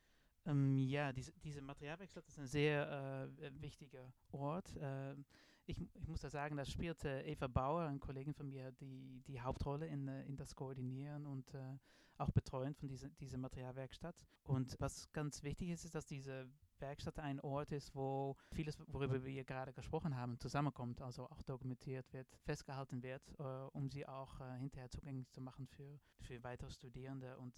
Ähm, 0.46 0.78
ja, 0.78 1.12
diese, 1.12 1.32
diese 1.44 1.60
Materialwerkstatt 1.60 2.26
ist 2.26 2.38
ein 2.38 2.46
sehr 2.46 3.30
äh, 3.40 3.50
wichtiger 3.60 4.12
Ort. 4.30 4.74
Äh, 4.76 5.14
ich, 5.66 5.78
ich, 5.94 6.08
muss 6.08 6.22
da 6.22 6.30
sagen, 6.30 6.56
da 6.56 6.64
spielt 6.64 7.04
äh, 7.04 7.22
Eva 7.24 7.46
Bauer, 7.46 7.82
eine 7.82 7.98
Kollegin 7.98 8.32
von 8.32 8.48
mir, 8.48 8.72
die, 8.72 9.22
die 9.26 9.40
Hauptrolle 9.40 9.86
in, 9.86 10.08
äh, 10.08 10.24
in 10.24 10.36
das 10.36 10.54
Koordinieren 10.54 11.26
und 11.26 11.52
äh, 11.52 11.78
auch 12.16 12.30
Betreuen 12.30 12.74
von 12.74 12.88
dieser 12.88 13.10
diese 13.10 13.36
Materialwerkstatt. 13.36 14.26
Und 14.42 14.76
was 14.78 15.12
ganz 15.12 15.42
wichtig 15.42 15.70
ist, 15.70 15.84
ist, 15.84 15.94
dass 15.94 16.06
diese 16.06 16.48
Werkstatt 16.80 17.18
ein 17.18 17.40
Ort 17.40 17.72
ist, 17.72 17.94
wo 17.94 18.36
vieles, 18.52 18.78
worüber 18.86 19.24
wir 19.24 19.44
gerade 19.44 19.72
gesprochen 19.72 20.16
haben, 20.16 20.38
zusammenkommt, 20.38 21.00
also 21.00 21.28
auch 21.30 21.42
dokumentiert 21.42 22.12
wird, 22.12 22.28
festgehalten 22.44 23.02
wird, 23.02 23.22
äh, 23.38 23.42
um 23.42 23.88
sie 23.88 24.06
auch 24.06 24.38
hinterher 24.58 24.90
zugänglich 24.90 25.30
zu 25.30 25.40
machen 25.40 25.66
für, 25.66 25.98
für 26.20 26.42
weitere 26.42 26.70
Studierende 26.70 27.36
und, 27.38 27.54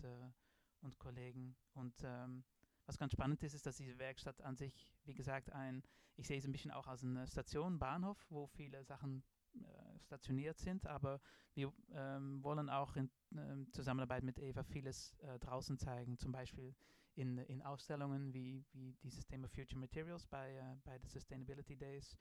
und 0.82 0.98
Kollegen. 0.98 1.56
Und 1.74 1.94
ähm, 2.04 2.44
was 2.86 2.98
ganz 2.98 3.12
spannend 3.12 3.40
ist, 3.44 3.54
ist, 3.54 3.66
dass 3.66 3.76
diese 3.76 3.98
Werkstatt 3.98 4.42
an 4.42 4.56
sich, 4.56 4.74
wie 5.04 5.14
gesagt, 5.14 5.52
ein, 5.52 5.84
ich 6.16 6.26
sehe 6.26 6.38
es 6.38 6.44
ein 6.44 6.50
bisschen 6.50 6.72
auch 6.72 6.88
als 6.88 7.04
eine 7.04 7.26
Station, 7.26 7.78
Bahnhof, 7.78 8.18
wo 8.30 8.48
viele 8.48 8.82
Sachen 8.84 9.22
äh, 9.54 9.98
stationiert 10.00 10.58
sind, 10.58 10.86
aber 10.86 11.20
wir 11.54 11.72
ähm, 11.92 12.42
wollen 12.42 12.68
auch 12.68 12.96
in 12.96 13.10
äh, 13.34 13.70
Zusammenarbeit 13.70 14.24
mit 14.24 14.38
Eva 14.38 14.64
vieles 14.64 15.14
äh, 15.18 15.38
draußen 15.38 15.78
zeigen, 15.78 16.18
zum 16.18 16.32
Beispiel 16.32 16.74
in, 17.20 17.36
in 17.36 17.62
Ausstellungen 17.62 18.32
wie, 18.32 18.64
wie 18.72 18.94
dieses 19.02 19.26
Thema 19.26 19.46
Future 19.48 19.78
Materials 19.78 20.26
bei, 20.26 20.56
äh, 20.56 20.76
bei 20.84 20.98
den 20.98 21.08
Sustainability 21.10 21.76
Days, 21.76 22.16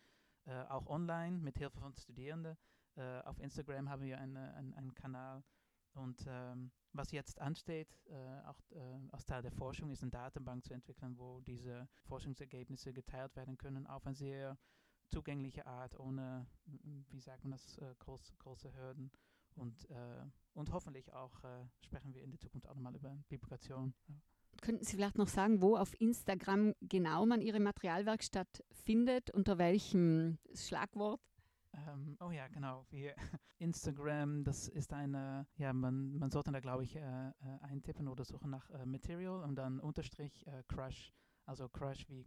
äh, 0.46 0.64
auch 0.66 0.88
online 0.88 1.38
mit 1.38 1.58
Hilfe 1.58 1.80
von 1.80 1.96
Studierenden. 1.96 2.58
Äh, 2.96 3.22
auf 3.22 3.40
Instagram 3.40 3.90
haben 3.90 4.04
wir 4.04 4.20
eine, 4.20 4.54
ein, 4.56 4.74
einen 4.74 4.94
Kanal 4.94 5.42
und 5.94 6.26
ähm, 6.28 6.72
was 6.92 7.12
jetzt 7.12 7.40
ansteht, 7.40 7.98
äh, 8.08 8.42
auch 8.46 8.60
äh, 8.72 9.00
als 9.12 9.26
Teil 9.26 9.42
der 9.42 9.54
Forschung, 9.54 9.90
ist 9.90 10.02
eine 10.02 10.12
Datenbank 10.12 10.66
zu 10.66 10.74
entwickeln, 10.74 11.18
wo 11.18 11.40
diese 11.42 11.88
Forschungsergebnisse 12.04 12.92
geteilt 12.92 13.36
werden 13.38 13.58
können 13.58 13.88
auf 13.88 14.06
eine 14.06 14.16
sehr 14.16 14.58
zugängliche 15.08 15.66
Art, 15.66 15.98
ohne, 15.98 16.46
wie 16.66 17.22
sagt 17.22 17.44
man 17.44 17.52
das, 17.52 17.78
äh, 17.78 17.96
groß, 18.00 18.34
große 18.38 18.74
Hürden. 18.76 19.12
Und, 19.56 19.90
und 20.54 20.72
hoffentlich 20.72 21.12
auch 21.12 21.44
sprechen 21.82 22.14
wir 22.14 22.24
in 22.24 22.30
der 22.30 22.40
Zukunft 22.40 22.66
auch 22.68 22.76
nochmal 22.76 22.96
über 22.96 23.18
Publikation. 23.28 23.94
Ja. 24.08 24.16
Könnten 24.62 24.84
Sie 24.84 24.96
vielleicht 24.96 25.18
noch 25.18 25.28
sagen, 25.28 25.62
wo 25.62 25.78
auf 25.78 26.00
Instagram 26.00 26.74
genau 26.82 27.26
man 27.26 27.42
Ihre 27.42 27.60
Materialwerkstatt 27.60 28.64
findet, 28.72 29.32
unter 29.32 29.58
welchem 29.58 30.38
Schlagwort? 30.54 31.22
Ähm, 31.74 32.18
oh 32.20 32.32
ja, 32.32 32.48
genau. 32.48 32.86
Instagram, 33.60 34.44
das 34.44 34.68
ist 34.68 34.94
eine, 34.94 35.48
ja, 35.58 35.74
man, 35.74 36.18
man 36.18 36.32
sollte 36.32 36.52
da, 36.52 36.60
glaube 36.60 36.84
ich, 36.84 36.96
äh, 36.96 37.00
äh, 37.00 37.32
eintippen 37.62 38.08
oder 38.08 38.26
suchen 38.26 38.50
nach 38.50 38.70
äh, 38.72 38.86
Material 38.86 39.44
und 39.44 39.56
dann 39.56 39.80
Unterstrich 39.80 40.46
äh, 40.48 40.64
Crush, 40.68 41.14
also 41.46 41.70
Crush 41.70 42.08
wie 42.10 42.26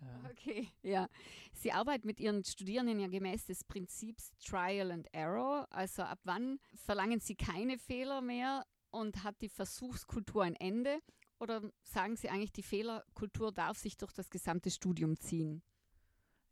Äh 0.00 0.30
okay, 0.30 0.68
ja. 0.82 1.08
Sie 1.52 1.72
arbeiten 1.72 2.06
mit 2.06 2.20
Ihren 2.20 2.44
Studierenden 2.44 3.00
ja 3.00 3.08
gemäß 3.08 3.46
des 3.46 3.64
Prinzips 3.64 4.30
Trial 4.38 4.92
and 4.92 5.12
Error. 5.12 5.66
Also 5.70 6.02
ab 6.02 6.20
wann 6.24 6.60
verlangen 6.74 7.20
Sie 7.20 7.34
keine 7.34 7.78
Fehler 7.78 8.20
mehr 8.20 8.64
und 8.90 9.24
hat 9.24 9.40
die 9.42 9.48
Versuchskultur 9.48 10.44
ein 10.44 10.54
Ende? 10.54 11.00
Oder 11.38 11.62
sagen 11.82 12.16
Sie 12.16 12.28
eigentlich, 12.28 12.52
die 12.52 12.62
Fehlerkultur 12.62 13.52
darf 13.52 13.78
sich 13.78 13.96
durch 13.96 14.12
das 14.12 14.30
gesamte 14.30 14.70
Studium 14.70 15.16
ziehen? 15.16 15.62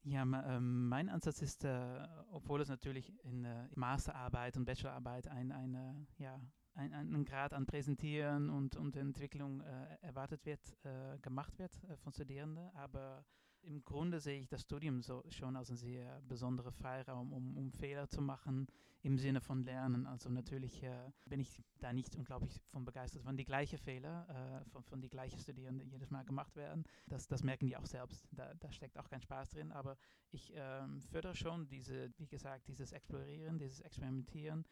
Ja, 0.02 0.22
ähm, 0.22 0.88
mein 0.88 1.08
Ansatz 1.08 1.42
ist, 1.42 1.64
äh, 1.64 2.06
obwohl 2.30 2.60
es 2.60 2.68
natürlich 2.68 3.12
in 3.24 3.44
äh, 3.44 3.68
Masterarbeit 3.74 4.56
und 4.56 4.64
Bachelorarbeit 4.64 5.26
ein, 5.26 5.50
eine, 5.50 6.06
ja, 6.18 6.40
ein, 6.74 6.92
einen 6.92 7.24
Grad 7.24 7.52
an 7.52 7.66
Präsentieren 7.66 8.48
und, 8.48 8.76
und 8.76 8.94
Entwicklung 8.94 9.62
äh, 9.62 9.96
erwartet 10.02 10.46
wird, 10.46 10.60
äh, 10.84 11.18
gemacht 11.18 11.58
wird 11.58 11.72
äh, 11.84 11.96
von 11.96 12.12
Studierenden, 12.12 12.70
aber 12.76 13.24
im 13.66 13.84
Grunde 13.84 14.20
sehe 14.20 14.40
ich 14.40 14.48
das 14.48 14.62
Studium 14.62 15.02
so 15.02 15.24
schon 15.28 15.56
als 15.56 15.70
ein 15.70 15.76
sehr 15.76 16.20
besonderer 16.28 16.72
Freiraum, 16.72 17.32
um, 17.32 17.56
um 17.56 17.72
Fehler 17.72 18.08
zu 18.08 18.22
machen 18.22 18.66
im 19.02 19.18
Sinne 19.18 19.40
von 19.40 19.64
Lernen. 19.64 20.06
Also 20.06 20.30
natürlich 20.30 20.82
äh, 20.82 21.10
bin 21.26 21.40
ich 21.40 21.62
da 21.80 21.92
nicht 21.92 22.16
unglaublich 22.16 22.60
von 22.68 22.84
begeistert, 22.84 23.24
wenn 23.24 23.36
die 23.36 23.44
gleichen 23.44 23.78
Fehler 23.78 24.26
äh, 24.28 24.70
von, 24.70 24.82
von 24.84 25.00
die 25.00 25.08
gleichen 25.08 25.38
Studierenden 25.38 25.88
jedes 25.88 26.10
Mal 26.10 26.24
gemacht 26.24 26.56
werden. 26.56 26.84
Das, 27.06 27.26
das 27.26 27.42
merken 27.42 27.66
die 27.66 27.76
auch 27.76 27.86
selbst. 27.86 28.26
Da, 28.32 28.54
da 28.54 28.70
steckt 28.72 28.98
auch 28.98 29.08
kein 29.08 29.20
Spaß 29.20 29.50
drin. 29.50 29.72
Aber 29.72 29.96
ich 30.30 30.52
ähm, 30.54 31.02
fördere 31.02 31.34
schon 31.34 31.68
diese, 31.68 32.12
wie 32.18 32.26
gesagt, 32.26 32.68
dieses 32.68 32.92
Explorieren, 32.92 33.58
dieses 33.58 33.80
Experimentieren, 33.80 34.64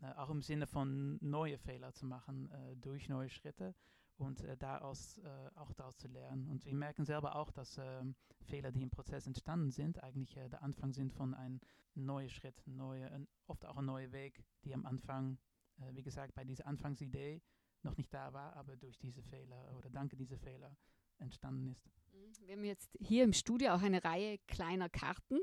äh, 0.00 0.12
auch 0.12 0.30
im 0.30 0.42
Sinne 0.42 0.66
von 0.66 1.18
neue 1.20 1.58
Fehler 1.58 1.92
zu 1.92 2.06
machen 2.06 2.50
äh, 2.50 2.76
durch 2.76 3.08
neue 3.08 3.28
Schritte 3.28 3.74
und 4.18 4.42
äh, 4.42 4.56
daraus 4.56 5.18
äh, 5.18 5.50
auch 5.56 5.72
daraus 5.74 5.96
zu 5.96 6.08
lernen. 6.08 6.48
Und 6.48 6.64
wir 6.64 6.74
merken 6.74 7.04
selber 7.04 7.36
auch, 7.36 7.50
dass 7.50 7.78
äh, 7.78 8.02
Fehler, 8.42 8.72
die 8.72 8.82
im 8.82 8.90
Prozess 8.90 9.26
entstanden 9.26 9.70
sind, 9.70 10.02
eigentlich 10.02 10.36
äh, 10.36 10.48
der 10.48 10.62
Anfang 10.62 10.92
sind 10.92 11.12
von 11.12 11.34
einem 11.34 11.60
neuen 11.94 12.28
Schritt, 12.28 12.62
neue, 12.66 13.10
ein, 13.10 13.28
oft 13.46 13.64
auch 13.64 13.76
ein 13.76 13.84
neuer 13.86 14.12
Weg, 14.12 14.44
die 14.64 14.74
am 14.74 14.86
Anfang, 14.86 15.38
äh, 15.78 15.94
wie 15.94 16.02
gesagt, 16.02 16.34
bei 16.34 16.44
dieser 16.44 16.66
Anfangsidee 16.66 17.42
noch 17.82 17.96
nicht 17.96 18.12
da 18.12 18.32
war, 18.32 18.54
aber 18.56 18.76
durch 18.76 18.98
diese 18.98 19.22
Fehler 19.22 19.74
oder 19.76 19.90
danke 19.90 20.16
diese 20.16 20.38
Fehler 20.38 20.76
entstanden 21.18 21.68
ist. 21.68 21.90
Mhm. 22.12 22.46
Wir 22.46 22.56
haben 22.56 22.64
jetzt 22.64 22.96
hier 23.00 23.24
im 23.24 23.32
Studio 23.32 23.72
auch 23.72 23.82
eine 23.82 24.02
Reihe 24.04 24.38
kleiner 24.46 24.88
Karten, 24.88 25.38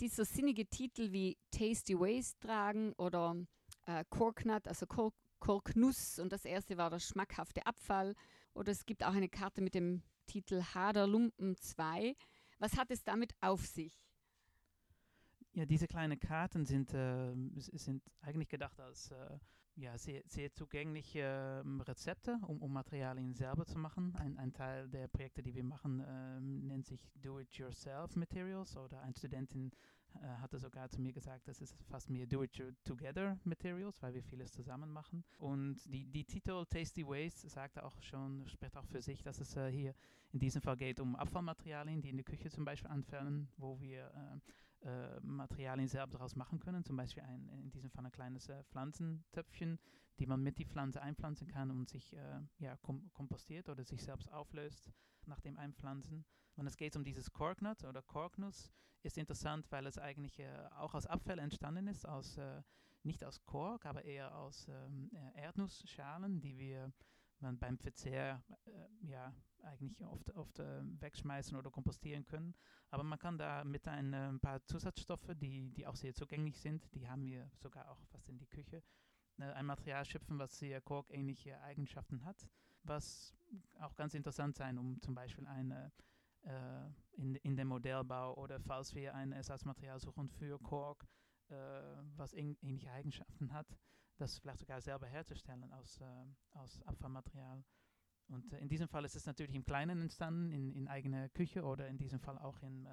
die 0.00 0.08
so 0.08 0.24
sinnige 0.24 0.66
Titel 0.66 1.12
wie 1.12 1.36
Tasty 1.50 1.98
Ways 1.98 2.38
tragen 2.38 2.94
oder 2.94 3.36
äh, 3.86 4.04
Corknut, 4.08 4.66
also 4.66 4.86
Cork 4.86 5.14
Korknuss 5.40 6.18
und 6.18 6.32
das 6.32 6.44
erste 6.44 6.76
war 6.76 6.90
der 6.90 7.00
schmackhafte 7.00 7.66
Abfall. 7.66 8.14
Oder 8.54 8.72
es 8.72 8.86
gibt 8.86 9.04
auch 9.04 9.14
eine 9.14 9.28
Karte 9.28 9.60
mit 9.60 9.74
dem 9.74 10.02
Titel 10.26 10.62
Haderlumpen 10.62 11.56
2. 11.56 12.14
Was 12.58 12.76
hat 12.76 12.90
es 12.90 13.02
damit 13.02 13.34
auf 13.40 13.66
sich? 13.66 14.06
Ja, 15.52 15.66
diese 15.66 15.88
kleinen 15.88 16.20
Karten 16.20 16.64
sind, 16.64 16.94
äh, 16.94 17.34
sind 17.56 18.02
eigentlich 18.20 18.48
gedacht 18.48 18.78
als 18.78 19.10
äh, 19.10 19.38
ja, 19.76 19.96
sehr, 19.98 20.22
sehr 20.26 20.52
zugängliche 20.52 21.20
äh, 21.20 21.82
Rezepte, 21.82 22.38
um, 22.46 22.62
um 22.62 22.72
Materialien 22.72 23.34
selber 23.34 23.66
zu 23.66 23.78
machen. 23.78 24.14
Ein, 24.16 24.38
ein 24.38 24.52
Teil 24.52 24.88
der 24.88 25.08
Projekte, 25.08 25.42
die 25.42 25.54
wir 25.54 25.64
machen, 25.64 26.04
ähm, 26.06 26.66
nennt 26.66 26.86
sich 26.86 27.10
Do-it-yourself 27.14 28.14
Materials 28.14 28.76
oder 28.76 29.00
eine 29.00 29.14
Studentin 29.14 29.72
äh, 30.16 30.26
hatte 30.40 30.58
sogar 30.58 30.88
zu 30.88 31.00
mir 31.00 31.12
gesagt, 31.12 31.48
das 31.48 31.60
ist 31.60 31.76
fast 31.84 32.10
mehr 32.10 32.26
Do-it-together 32.26 33.38
Materials, 33.44 34.00
weil 34.02 34.14
wir 34.14 34.22
vieles 34.22 34.52
zusammen 34.52 34.90
machen. 34.90 35.24
Und 35.38 35.80
die, 35.92 36.06
die 36.06 36.24
Titel 36.24 36.64
Tasty 36.66 37.06
Waste 37.06 37.48
sagt 37.48 37.78
auch 37.78 38.00
schon, 38.02 38.46
spricht 38.48 38.76
auch 38.76 38.86
für 38.86 39.02
sich, 39.02 39.22
dass 39.22 39.40
es 39.40 39.56
äh, 39.56 39.70
hier 39.70 39.94
in 40.32 40.38
diesem 40.38 40.62
Fall 40.62 40.76
geht 40.76 41.00
um 41.00 41.16
Abfallmaterialien, 41.16 42.02
die 42.02 42.10
in 42.10 42.16
der 42.16 42.24
Küche 42.24 42.50
zum 42.50 42.64
Beispiel 42.64 42.90
anfallen, 42.90 43.48
wo 43.56 43.80
wir 43.80 44.40
äh, 44.82 44.88
äh, 44.88 45.20
Materialien 45.20 45.88
selbst 45.88 46.14
daraus 46.14 46.36
machen 46.36 46.60
können. 46.60 46.84
Zum 46.84 46.96
Beispiel 46.96 47.24
ein, 47.24 47.48
in 47.48 47.70
diesem 47.70 47.90
Fall 47.90 48.06
ein 48.06 48.12
kleines 48.12 48.48
äh, 48.48 48.62
Pflanzentöpfchen, 48.64 49.78
die 50.18 50.26
man 50.26 50.42
mit 50.42 50.58
die 50.58 50.66
Pflanze 50.66 51.02
einpflanzen 51.02 51.48
kann 51.48 51.70
und 51.70 51.88
sich 51.88 52.14
ja, 52.58 52.76
kom 52.82 53.10
kompostiert 53.14 53.70
oder 53.70 53.84
sich 53.84 54.02
selbst 54.02 54.30
auflöst 54.30 54.92
nach 55.24 55.40
dem 55.40 55.56
Einpflanzen. 55.56 56.26
Und 56.56 56.66
es 56.66 56.76
geht 56.76 56.96
um 56.96 57.04
dieses 57.04 57.32
Corknut 57.32 57.84
oder 57.84 58.02
Korknuss, 58.02 58.70
ist 59.02 59.18
interessant, 59.18 59.70
weil 59.70 59.86
es 59.86 59.98
eigentlich 59.98 60.38
äh, 60.38 60.68
auch 60.76 60.94
aus 60.94 61.06
Abfall 61.06 61.38
entstanden 61.38 61.86
ist, 61.86 62.06
aus, 62.06 62.36
äh, 62.36 62.62
nicht 63.02 63.24
aus 63.24 63.42
Kork, 63.44 63.86
aber 63.86 64.04
eher 64.04 64.36
aus 64.36 64.68
ähm, 64.68 65.10
äh, 65.12 65.40
Erdnussschalen, 65.42 66.40
die 66.40 66.58
wir 66.58 66.92
beim 67.40 67.78
Verzehr 67.78 68.42
äh, 68.66 69.06
ja, 69.06 69.32
eigentlich 69.62 70.04
oft, 70.04 70.30
oft 70.34 70.58
äh, 70.58 70.82
wegschmeißen 71.00 71.56
oder 71.56 71.70
kompostieren 71.70 72.26
können. 72.26 72.54
Aber 72.90 73.02
man 73.02 73.18
kann 73.18 73.38
da 73.38 73.64
mit 73.64 73.88
ein, 73.88 74.12
ein 74.12 74.40
paar 74.40 74.62
Zusatzstoffe, 74.66 75.30
die, 75.34 75.70
die 75.70 75.86
auch 75.86 75.96
sehr 75.96 76.14
zugänglich 76.14 76.60
sind, 76.60 76.94
die 76.94 77.08
haben 77.08 77.24
wir 77.24 77.50
sogar 77.54 77.90
auch 77.90 78.04
fast 78.08 78.28
in 78.28 78.38
die 78.38 78.46
Küche, 78.46 78.82
ein 79.38 79.64
Material 79.64 80.04
schöpfen, 80.04 80.38
was 80.38 80.58
sehr 80.58 80.82
korkähnliche 80.82 81.58
Eigenschaften 81.62 82.24
hat, 82.24 82.46
was 82.82 83.34
auch 83.80 83.96
ganz 83.96 84.12
interessant 84.12 84.56
sein, 84.56 84.76
um 84.76 85.00
zum 85.00 85.14
Beispiel 85.14 85.46
eine 85.46 85.86
äh, 85.86 85.90
in, 87.12 87.34
in 87.36 87.56
dem 87.56 87.68
Modellbau 87.68 88.34
oder 88.36 88.60
falls 88.60 88.94
wir 88.94 89.14
ein 89.14 89.32
Ersatzmaterial 89.32 90.00
suchen 90.00 90.28
für 90.28 90.58
Kork, 90.58 91.06
äh, 91.48 91.54
was 92.16 92.32
ähnliche 92.32 92.90
Eigenschaften 92.90 93.52
hat, 93.52 93.76
das 94.16 94.38
vielleicht 94.38 94.60
sogar 94.60 94.80
selber 94.80 95.06
herzustellen 95.06 95.72
aus, 95.72 96.00
äh, 96.00 96.24
aus 96.52 96.82
Abfallmaterial. 96.82 97.64
Und 98.28 98.52
in 98.54 98.68
diesem 98.68 98.88
Fall 98.88 99.04
ist 99.04 99.16
es 99.16 99.26
natürlich 99.26 99.54
im 99.54 99.64
Kleinen 99.64 100.00
entstanden, 100.00 100.52
in, 100.52 100.72
in 100.72 100.88
eigener 100.88 101.28
Küche 101.30 101.64
oder 101.64 101.88
in 101.88 101.98
diesem 101.98 102.20
Fall 102.20 102.38
auch 102.38 102.62
in, 102.62 102.88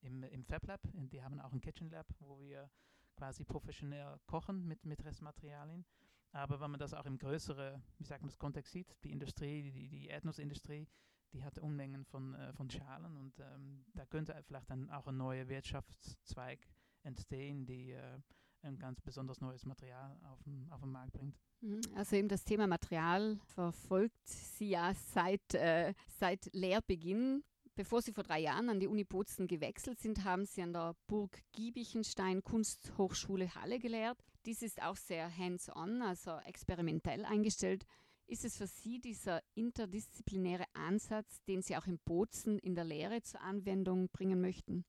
im, 0.00 0.24
im 0.24 0.44
Fab 0.44 0.66
Lab. 0.66 0.80
Die 0.92 1.22
haben 1.22 1.38
auch 1.40 1.52
ein 1.52 1.60
Kitchen 1.60 1.90
Lab, 1.90 2.06
wo 2.18 2.40
wir 2.40 2.68
quasi 3.14 3.44
professionell 3.44 4.18
kochen 4.26 4.66
mit, 4.66 4.84
mit 4.84 5.04
Restmaterialien. 5.04 5.84
Aber 6.32 6.60
wenn 6.60 6.72
man 6.72 6.80
das 6.80 6.92
auch 6.92 7.06
im 7.06 7.18
größeren, 7.18 7.80
wie 7.98 8.04
sagt 8.04 8.26
das, 8.26 8.36
Kontext 8.36 8.72
sieht, 8.72 8.96
die 9.04 9.12
Industrie, 9.12 9.70
die, 9.70 9.88
die 9.88 10.06
Erdnussindustrie, 10.08 10.88
die 11.34 11.44
hat 11.44 11.58
Unmengen 11.58 12.04
von, 12.04 12.34
äh, 12.34 12.52
von 12.54 12.70
Schalen 12.70 13.16
und 13.16 13.38
ähm, 13.40 13.84
da 13.94 14.06
könnte 14.06 14.40
vielleicht 14.46 14.70
dann 14.70 14.88
auch 14.90 15.06
ein 15.06 15.16
neuer 15.16 15.48
Wirtschaftszweig 15.48 16.60
entstehen, 17.02 17.66
die 17.66 17.90
äh, 17.90 18.20
ein 18.62 18.78
ganz 18.78 19.00
besonders 19.02 19.40
neues 19.40 19.66
Material 19.66 20.18
auf 20.24 20.42
den, 20.44 20.70
auf 20.70 20.80
den 20.80 20.90
Markt 20.90 21.12
bringt. 21.12 21.38
Mhm. 21.60 21.80
Also 21.94 22.16
eben 22.16 22.28
das 22.28 22.44
Thema 22.44 22.66
Material 22.66 23.36
verfolgt 23.54 24.26
Sie 24.26 24.70
ja 24.70 24.94
seit, 24.94 25.54
äh, 25.54 25.92
seit 26.18 26.48
Lehrbeginn. 26.52 27.42
Bevor 27.76 28.02
Sie 28.02 28.12
vor 28.12 28.22
drei 28.22 28.38
Jahren 28.38 28.68
an 28.68 28.78
die 28.78 28.86
Uni 28.86 29.02
Bozen 29.02 29.48
gewechselt 29.48 29.98
sind, 29.98 30.24
haben 30.24 30.46
Sie 30.46 30.62
an 30.62 30.72
der 30.72 30.94
Burg 31.08 31.42
Giebichenstein 31.52 32.44
Kunsthochschule 32.44 33.52
Halle 33.56 33.80
gelehrt. 33.80 34.22
Dies 34.46 34.62
ist 34.62 34.80
auch 34.80 34.96
sehr 34.96 35.36
hands-on, 35.36 36.00
also 36.02 36.38
experimentell 36.46 37.24
eingestellt. 37.24 37.84
Ist 38.26 38.44
es 38.44 38.56
für 38.56 38.66
Sie 38.66 39.00
dieser 39.00 39.42
interdisziplinäre 39.54 40.64
Ansatz, 40.72 41.42
den 41.44 41.62
Sie 41.62 41.76
auch 41.76 41.86
in 41.86 41.98
Bozen 41.98 42.58
in 42.58 42.74
der 42.74 42.84
Lehre 42.84 43.22
zur 43.22 43.40
Anwendung 43.42 44.08
bringen 44.08 44.40
möchten? 44.40 44.84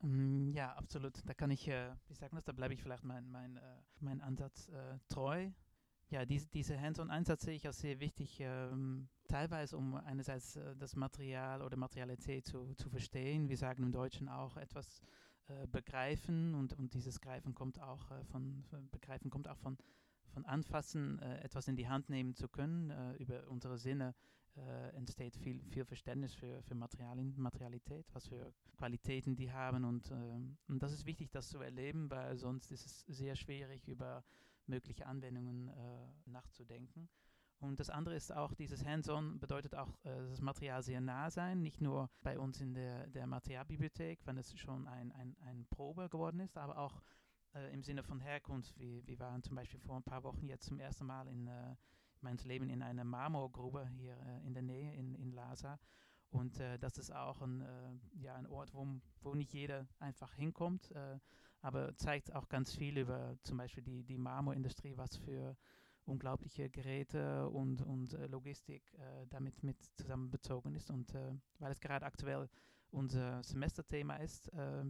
Mm, 0.00 0.52
ja, 0.52 0.72
absolut. 0.74 1.20
Da 1.26 1.34
kann 1.34 1.50
ich, 1.50 1.66
äh, 1.68 1.94
wie 2.08 2.14
sagen 2.14 2.36
das, 2.36 2.44
da 2.44 2.52
bleibe 2.52 2.74
ich 2.74 2.82
vielleicht 2.82 3.04
mein, 3.04 3.30
mein, 3.30 3.56
äh, 3.56 3.82
mein 4.00 4.20
Ansatz 4.20 4.68
äh, 4.68 4.98
treu. 5.08 5.50
Ja, 6.10 6.24
diese, 6.24 6.46
diese 6.48 6.80
Hands-on-Einsatz 6.80 7.42
sehe 7.42 7.54
ich 7.54 7.66
als 7.66 7.78
sehr 7.78 7.98
wichtig, 7.98 8.38
ähm, 8.40 9.08
teilweise 9.26 9.76
um 9.76 9.94
einerseits 9.94 10.56
äh, 10.56 10.76
das 10.76 10.94
Material 10.94 11.62
oder 11.62 11.76
Materialität 11.76 12.46
zu, 12.46 12.74
zu 12.74 12.90
verstehen. 12.90 13.48
Wir 13.48 13.56
sagen 13.56 13.82
im 13.82 13.92
Deutschen 13.92 14.28
auch 14.28 14.56
etwas 14.56 15.00
äh, 15.48 15.66
begreifen 15.66 16.54
und, 16.54 16.72
und 16.78 16.94
dieses 16.94 17.20
Greifen 17.20 17.54
kommt 17.54 17.80
auch 17.80 18.10
äh, 18.10 18.24
von, 18.24 18.64
Begreifen 18.90 19.30
kommt 19.30 19.48
auch 19.48 19.58
von 19.58 19.76
von 20.34 20.44
Anfassen 20.44 21.18
äh, 21.20 21.40
etwas 21.40 21.68
in 21.68 21.76
die 21.76 21.88
Hand 21.88 22.10
nehmen 22.10 22.34
zu 22.34 22.48
können, 22.48 22.90
äh, 22.90 23.14
über 23.14 23.48
unsere 23.48 23.78
Sinne 23.78 24.14
äh, 24.56 24.96
entsteht 24.96 25.36
viel, 25.36 25.60
viel 25.70 25.84
Verständnis 25.84 26.34
für, 26.34 26.62
für 26.62 26.74
Materialien, 26.74 27.34
Materialität, 27.36 28.06
was 28.12 28.26
für 28.26 28.52
Qualitäten 28.76 29.36
die 29.36 29.52
haben. 29.52 29.84
Und, 29.84 30.10
ähm, 30.10 30.58
und 30.68 30.82
das 30.82 30.92
ist 30.92 31.06
wichtig, 31.06 31.30
das 31.30 31.48
zu 31.48 31.60
erleben, 31.60 32.10
weil 32.10 32.36
sonst 32.36 32.70
ist 32.70 32.84
es 32.84 33.00
sehr 33.06 33.36
schwierig, 33.36 33.88
über 33.88 34.24
mögliche 34.66 35.06
Anwendungen 35.06 35.68
äh, 35.68 36.30
nachzudenken. 36.30 37.08
Und 37.60 37.80
das 37.80 37.88
andere 37.88 38.14
ist 38.14 38.32
auch, 38.32 38.52
dieses 38.54 38.84
Hands-on 38.84 39.38
bedeutet 39.40 39.74
auch, 39.74 39.88
äh, 40.04 40.28
das 40.28 40.40
Material 40.40 40.82
sehr 40.82 41.00
nah 41.00 41.30
sein, 41.30 41.62
nicht 41.62 41.80
nur 41.80 42.10
bei 42.22 42.38
uns 42.38 42.60
in 42.60 42.74
der, 42.74 43.06
der 43.06 43.26
Materialbibliothek, 43.26 44.26
wenn 44.26 44.36
es 44.36 44.58
schon 44.58 44.86
ein, 44.86 45.12
ein, 45.12 45.36
ein 45.40 45.66
Probe 45.70 46.08
geworden 46.08 46.40
ist, 46.40 46.58
aber 46.58 46.78
auch 46.78 47.02
äh, 47.54 47.72
im 47.72 47.82
Sinne 47.82 48.02
von 48.02 48.20
Herkunft. 48.20 48.78
Wir, 48.78 49.06
wir 49.06 49.18
waren 49.18 49.42
zum 49.42 49.56
Beispiel 49.56 49.80
vor 49.80 49.96
ein 49.96 50.02
paar 50.02 50.22
Wochen 50.24 50.46
jetzt 50.46 50.66
zum 50.66 50.78
ersten 50.78 51.06
Mal 51.06 51.28
in, 51.28 51.46
äh, 51.46 51.76
meinem 52.20 52.38
Leben 52.44 52.70
in 52.70 52.82
einer 52.82 53.04
Marmorgrube 53.04 53.88
hier 53.96 54.16
äh, 54.16 54.46
in 54.46 54.54
der 54.54 54.62
Nähe 54.62 54.92
in, 54.94 55.14
in 55.14 55.32
Lhasa. 55.32 55.78
Und 56.30 56.58
äh, 56.58 56.78
das 56.78 56.98
ist 56.98 57.14
auch 57.14 57.40
ein, 57.42 57.60
äh, 57.60 58.20
ja, 58.20 58.34
ein 58.34 58.46
Ort, 58.46 58.74
wo, 58.74 58.86
wo 59.22 59.34
nicht 59.34 59.52
jeder 59.52 59.86
einfach 60.00 60.34
hinkommt, 60.34 60.90
äh, 60.90 61.18
aber 61.60 61.96
zeigt 61.96 62.34
auch 62.34 62.48
ganz 62.48 62.74
viel 62.74 62.98
über 62.98 63.36
zum 63.44 63.56
Beispiel 63.56 63.84
die, 63.84 64.02
die 64.02 64.18
Marmorindustrie, 64.18 64.96
was 64.96 65.16
für 65.16 65.56
unglaubliche 66.06 66.68
Geräte 66.70 67.48
und, 67.48 67.82
und 67.82 68.14
äh, 68.14 68.26
Logistik 68.26 68.92
äh, 68.94 69.26
damit 69.30 69.62
mit 69.62 69.76
zusammenbezogen 69.96 70.74
ist. 70.74 70.90
Und 70.90 71.14
äh, 71.14 71.32
weil 71.58 71.72
es 71.72 71.80
gerade 71.80 72.04
aktuell 72.04 72.48
unser 72.90 73.42
Semesterthema 73.42 74.16
ist, 74.16 74.48
äh, 74.52 74.84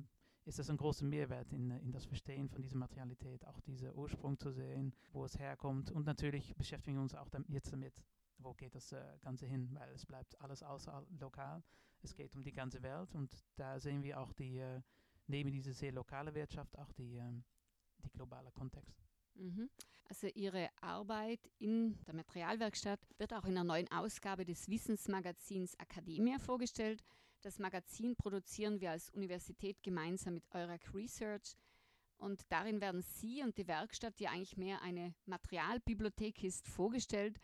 ist 0.44 0.58
das 0.58 0.68
ein 0.70 0.76
großer 0.76 1.04
Mehrwert 1.04 1.52
in, 1.52 1.70
in 1.70 1.92
das 1.92 2.04
Verstehen 2.04 2.48
von 2.48 2.62
dieser 2.62 2.76
Materialität, 2.76 3.46
auch 3.46 3.60
dieser 3.60 3.94
Ursprung 3.96 4.38
zu 4.38 4.52
sehen, 4.52 4.94
wo 5.12 5.24
es 5.24 5.38
herkommt. 5.38 5.90
Und 5.90 6.06
natürlich 6.06 6.54
beschäftigen 6.56 6.96
wir 6.96 7.02
uns 7.02 7.14
auch 7.14 7.28
damit, 7.28 7.48
jetzt 7.48 7.72
damit, 7.72 7.94
wo 8.38 8.52
geht 8.52 8.74
das 8.74 8.92
äh, 8.92 9.02
Ganze 9.22 9.46
hin, 9.46 9.70
weil 9.72 9.90
es 9.92 10.04
bleibt 10.04 10.38
alles 10.40 10.62
außer 10.62 11.06
lokal. 11.18 11.62
Es 12.02 12.14
geht 12.14 12.36
um 12.36 12.44
die 12.44 12.52
ganze 12.52 12.82
Welt 12.82 13.14
und 13.14 13.32
da 13.56 13.80
sehen 13.80 14.02
wir 14.02 14.20
auch 14.20 14.32
die, 14.34 14.58
äh, 14.58 14.82
neben 15.26 15.50
dieser 15.50 15.72
sehr 15.72 15.92
lokale 15.92 16.34
Wirtschaft, 16.34 16.78
auch 16.78 16.92
die, 16.92 17.16
äh, 17.16 17.42
die 18.04 18.10
globale 18.10 18.50
Kontext. 18.52 19.02
Mhm. 19.34 19.70
Also 20.08 20.26
Ihre 20.34 20.68
Arbeit 20.80 21.50
in 21.58 21.98
der 22.04 22.14
Materialwerkstatt 22.14 23.00
wird 23.16 23.32
auch 23.32 23.44
in 23.44 23.52
einer 23.52 23.64
neuen 23.64 23.90
Ausgabe 23.90 24.44
des 24.44 24.68
Wissensmagazins 24.68 25.74
Academia 25.76 26.38
vorgestellt. 26.38 27.02
Das 27.44 27.58
Magazin 27.58 28.16
produzieren 28.16 28.80
wir 28.80 28.92
als 28.92 29.10
Universität 29.10 29.82
gemeinsam 29.82 30.32
mit 30.32 30.44
Eurac 30.54 30.94
Research. 30.94 31.58
Und 32.16 32.40
darin 32.50 32.80
werden 32.80 33.02
Sie 33.02 33.42
und 33.42 33.58
die 33.58 33.68
Werkstatt, 33.68 34.18
die 34.18 34.28
eigentlich 34.28 34.56
mehr 34.56 34.80
eine 34.80 35.14
Materialbibliothek 35.26 36.42
ist, 36.42 36.66
vorgestellt. 36.66 37.38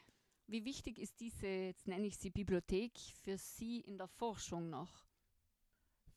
Wie 0.47 0.65
wichtig 0.65 0.99
ist 0.99 1.21
diese, 1.21 1.47
jetzt 1.47 1.87
nenne 1.87 2.07
ich 2.07 2.17
sie 2.17 2.31
Bibliothek, 2.31 2.99
für 3.23 3.37
Sie 3.37 3.81
in 3.81 3.99
der 3.99 4.09
Forschung 4.09 4.71
noch? 4.71 5.05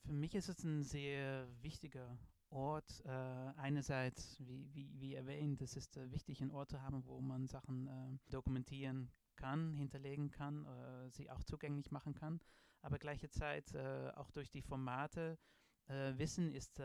Für 0.06 0.14
mich 0.14 0.34
ist 0.34 0.48
es 0.48 0.64
ein 0.64 0.84
sehr 0.84 1.50
wichtiger 1.62 2.18
Ort. 2.52 3.04
Äh, 3.04 3.10
einerseits, 3.10 4.40
wie, 4.40 4.74
wie, 4.74 4.98
wie 4.98 5.14
erwähnt, 5.14 5.62
es 5.62 5.76
ist 5.76 5.98
äh, 5.98 6.10
wichtig, 6.10 6.42
einen 6.42 6.52
Ort 6.52 6.70
zu 6.70 6.82
haben, 6.82 7.06
wo 7.06 7.20
man 7.20 7.48
Sachen 7.48 7.88
äh, 7.88 8.32
dokumentieren 8.32 9.12
kann, 9.36 9.74
hinterlegen 9.74 10.32
kann, 10.32 10.66
äh, 10.66 11.10
sie 11.10 11.30
auch 11.30 11.44
zugänglich 11.44 11.92
machen 11.92 12.14
kann. 12.14 12.40
Aber 12.84 13.00
gleichzeitig 13.00 13.74
äh, 13.74 14.12
auch 14.12 14.30
durch 14.32 14.52
die 14.52 14.62
Formate, 14.62 15.40
äh, 15.88 16.14
Wissen 16.18 16.52
ist 16.52 16.80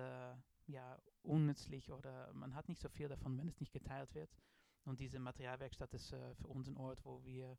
ja 0.66 0.98
unnützlich 1.22 1.90
oder 1.92 2.32
man 2.34 2.54
hat 2.54 2.68
nicht 2.68 2.80
so 2.80 2.88
viel 2.88 3.08
davon, 3.08 3.38
wenn 3.38 3.48
es 3.48 3.60
nicht 3.60 3.72
geteilt 3.72 4.14
wird. 4.14 4.30
Und 4.84 5.00
diese 5.00 5.18
Materialwerkstatt 5.18 5.92
ist 5.94 6.08
für 6.10 6.46
uns 6.46 6.68
ein 6.68 6.76
Ort, 6.76 7.04
wo 7.04 7.22
wir 7.24 7.58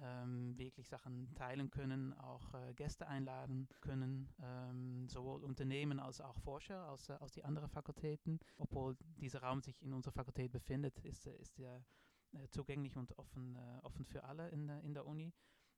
ähm, 0.00 0.56
wirklich 0.58 0.88
Sachen 0.88 1.32
teilen 1.34 1.70
können, 1.70 2.12
auch 2.14 2.52
äh, 2.54 2.74
Gäste 2.74 3.06
einladen 3.06 3.68
können, 3.80 4.28
ähm, 4.42 5.08
sowohl 5.08 5.44
Unternehmen 5.44 6.00
als 6.00 6.20
auch 6.20 6.36
Forscher 6.40 6.88
aus, 6.90 7.08
äh, 7.08 7.14
aus 7.20 7.32
die 7.32 7.44
anderen 7.44 7.68
Fakultäten. 7.68 8.40
Obwohl 8.56 8.96
dieser 9.18 9.42
Raum 9.42 9.62
sich 9.62 9.82
in 9.82 9.92
unserer 9.92 10.12
Fakultät 10.12 10.52
befindet, 10.52 10.98
ist, 11.00 11.26
äh, 11.26 11.36
ist 11.36 11.58
er 11.58 11.84
äh, 12.32 12.48
zugänglich 12.48 12.96
und 12.96 13.16
offen, 13.18 13.54
äh, 13.56 13.78
offen 13.82 14.04
für 14.04 14.24
alle 14.24 14.48
in, 14.50 14.68
in 14.68 14.94
der 14.94 15.06
Uni. 15.06 15.32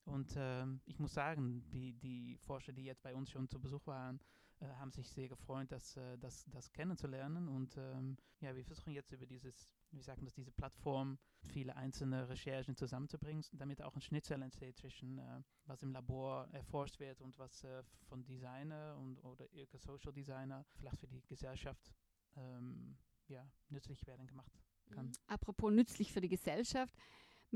Und 0.07 0.35
ähm, 0.37 0.81
ich 0.87 0.99
muss 0.99 1.15
sagen, 1.15 1.69
die, 1.71 1.93
die 1.93 2.39
Forscher, 2.39 2.73
die 2.73 2.85
jetzt 2.85 3.03
bei 3.03 3.15
uns 3.15 3.31
schon 3.31 3.49
zu 3.49 3.61
Besuch 3.61 3.87
waren, 3.87 4.21
äh, 4.61 4.67
haben 4.67 4.93
sich 4.93 5.11
sehr 5.11 5.29
gefreut, 5.29 5.71
das, 5.71 5.99
das, 6.21 6.45
das 6.47 6.73
kennenzulernen. 6.73 7.49
Und 7.49 7.77
ähm, 7.77 8.17
ja, 8.41 8.55
wir 8.57 8.65
versuchen 8.65 8.93
jetzt 8.93 9.13
über 9.13 9.27
dieses 9.27 9.77
wie 9.97 10.03
sagen 10.03 10.25
das, 10.25 10.35
diese 10.35 10.51
Plattform, 10.51 11.19
viele 11.41 11.77
einzelne 11.77 12.29
Recherchen 12.29 12.77
zusammenzubringen, 12.77 13.45
damit 13.53 13.83
auch 13.83 13.95
ein 13.95 14.01
Schnittstelle 14.01 14.45
entsteht 14.45 14.77
zwischen, 14.77 15.19
äh, 15.19 15.43
was 15.65 15.83
im 15.83 15.93
Labor 15.93 16.49
erforscht 16.53 16.99
wird 17.01 17.21
und 17.21 17.39
was 17.39 17.65
äh, 17.65 17.83
von 18.09 18.25
Designer 18.25 18.97
und, 18.99 19.19
oder 19.25 19.47
Social 19.79 20.13
Designer 20.13 20.65
vielleicht 20.77 20.99
für 20.99 21.07
die 21.07 21.23
Gesellschaft 21.27 21.93
ähm, 22.37 22.97
ja, 23.29 23.49
nützlich 23.69 24.07
werden 24.07 24.27
gemacht 24.27 24.53
kann. 24.91 25.07
Mhm. 25.07 25.13
Apropos 25.27 25.73
nützlich 25.73 26.13
für 26.13 26.21
die 26.21 26.29
Gesellschaft. 26.29 26.95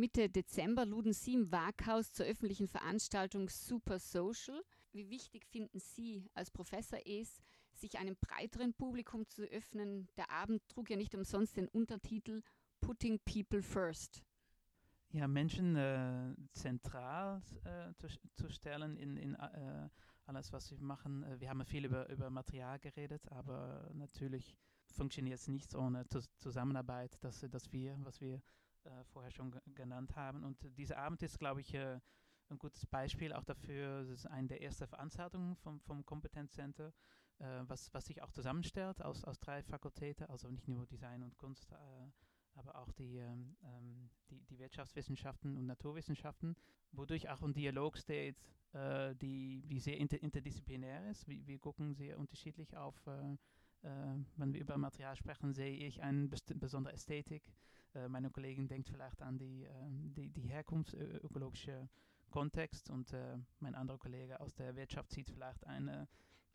Mitte 0.01 0.31
Dezember 0.31 0.87
luden 0.87 1.13
Sie 1.13 1.35
im 1.35 1.53
Waghaus 1.53 2.15
zur 2.15 2.25
öffentlichen 2.25 2.69
Veranstaltung 2.69 3.51
Super 3.51 3.99
Social. 3.99 4.65
Wie 4.93 5.11
wichtig 5.11 5.45
finden 5.45 5.79
Sie 5.79 6.31
als 6.33 6.51
Professor 6.51 6.99
es, 7.05 7.43
sich 7.75 7.99
einem 7.99 8.17
breiteren 8.17 8.73
Publikum 8.73 9.29
zu 9.29 9.43
öffnen. 9.43 10.09
Der 10.17 10.31
Abend 10.31 10.67
trug 10.71 10.89
ja 10.89 10.97
nicht 10.97 11.15
umsonst 11.15 11.59
den 11.59 11.69
Untertitel 11.69 12.41
Putting 12.81 13.21
People 13.27 13.61
First. 13.61 14.23
Ja, 15.11 15.29
Menschen 15.29 15.77
äh, 15.77 16.35
zentral 16.55 17.43
äh, 17.65 17.93
zu, 17.99 18.07
zu, 18.37 18.49
stellen 18.49 18.97
in, 18.97 19.19
in 19.19 19.35
äh, 19.35 19.91
alles, 20.25 20.51
was 20.51 20.71
wir 20.71 20.81
machen. 20.81 21.25
Äh, 21.25 21.41
wir 21.41 21.51
haben 21.51 21.63
viel 21.67 21.85
über, 21.85 22.09
über 22.09 22.31
Material 22.31 22.79
geredet, 22.79 23.31
aber 23.31 23.91
natürlich 23.93 24.57
funktioniert 24.95 25.41
es 25.41 25.49
nicht 25.49 25.75
ohne 25.75 26.07
Zusammenarbeit, 26.39 27.23
dass, 27.23 27.41
dass 27.51 27.71
wir, 27.71 27.99
was 28.03 28.23
wir 28.23 28.41
äh, 28.85 29.05
vorher 29.05 29.31
schon 29.31 29.59
genannt 29.75 30.17
haben. 30.17 30.45
Und 30.45 30.59
dieser 30.77 30.99
Abend 30.99 31.23
ist, 31.23 31.39
glaube 31.39 31.61
ich, 31.61 31.75
äh, 31.75 32.01
ein 32.49 32.59
gutes 32.59 32.87
Beispiel 32.87 33.33
auch 33.33 33.45
dafür. 33.45 34.01
Es 34.01 34.09
ist 34.09 34.27
eine 34.27 34.49
der 34.49 34.63
ersten 34.63 34.87
Veranstaltungen 34.87 35.57
vom, 35.57 35.81
vom 35.81 36.05
Kompetenzcenter 36.05 36.93
äh, 37.41 37.69
was, 37.69 37.93
was 37.95 38.07
sich 38.07 38.23
auch 38.23 38.31
zusammenstellt 38.31 39.03
aus, 39.03 39.25
aus 39.25 39.41
drei 39.41 39.63
Fakultäten, 39.63 40.27
also 40.27 40.49
nicht 40.49 40.69
nur 40.69 40.87
Design 40.87 41.23
und 41.23 41.37
Kunst, 41.37 41.73
äh, 41.73 41.77
aber 42.55 42.77
auch 42.77 42.93
die, 42.93 43.17
ähm, 43.17 43.57
ähm, 43.63 44.11
die, 44.31 44.43
die, 44.45 44.59
Wirtschaftswissenschaften 44.59 45.57
und 45.57 45.67
Naturwissenschaften, 45.67 46.57
wodurch 46.93 47.29
auch 47.29 47.43
ein 47.43 47.55
Dialog 47.55 47.97
steht, 47.97 48.37
äh, 48.73 49.15
die, 49.17 49.63
die 49.67 49.81
sehr 49.81 49.97
inter, 49.99 50.21
interdisziplinär 50.21 51.11
ist. 51.11 51.27
Wir, 51.29 51.47
wir 51.47 51.59
gucken 51.59 51.95
sehr 51.95 52.19
unterschiedlich 52.19 52.77
auf, 52.77 53.07
äh, 53.07 53.37
äh, 53.83 54.17
wenn 54.37 54.53
wir 54.53 54.61
über 54.61 54.77
Material 54.77 55.17
sprechen, 55.17 55.55
sehe 55.55 55.87
ich 55.87 56.03
eine 56.03 56.29
besondere 56.29 56.95
Ästhetik. 56.95 57.43
Äh, 57.95 58.09
meine 58.09 58.31
Kollegin 58.31 58.69
denkt 58.69 58.89
vielleicht 58.89 59.23
an 59.23 59.39
die, 59.39 59.65
ähm, 59.65 60.13
die, 60.15 60.29
die 60.29 60.49
Herkunft, 60.49 60.95
ökologische 60.95 61.89
Kontext 62.31 62.91
und 62.91 63.13
mein 63.59 63.75
anderer 63.75 63.99
Kollege 63.99 64.39
aus 64.39 64.55
der 64.55 64.77
Wirtschaft 64.77 65.11
sieht 65.11 65.29
vielleicht 65.29 65.67
eine 65.67 66.07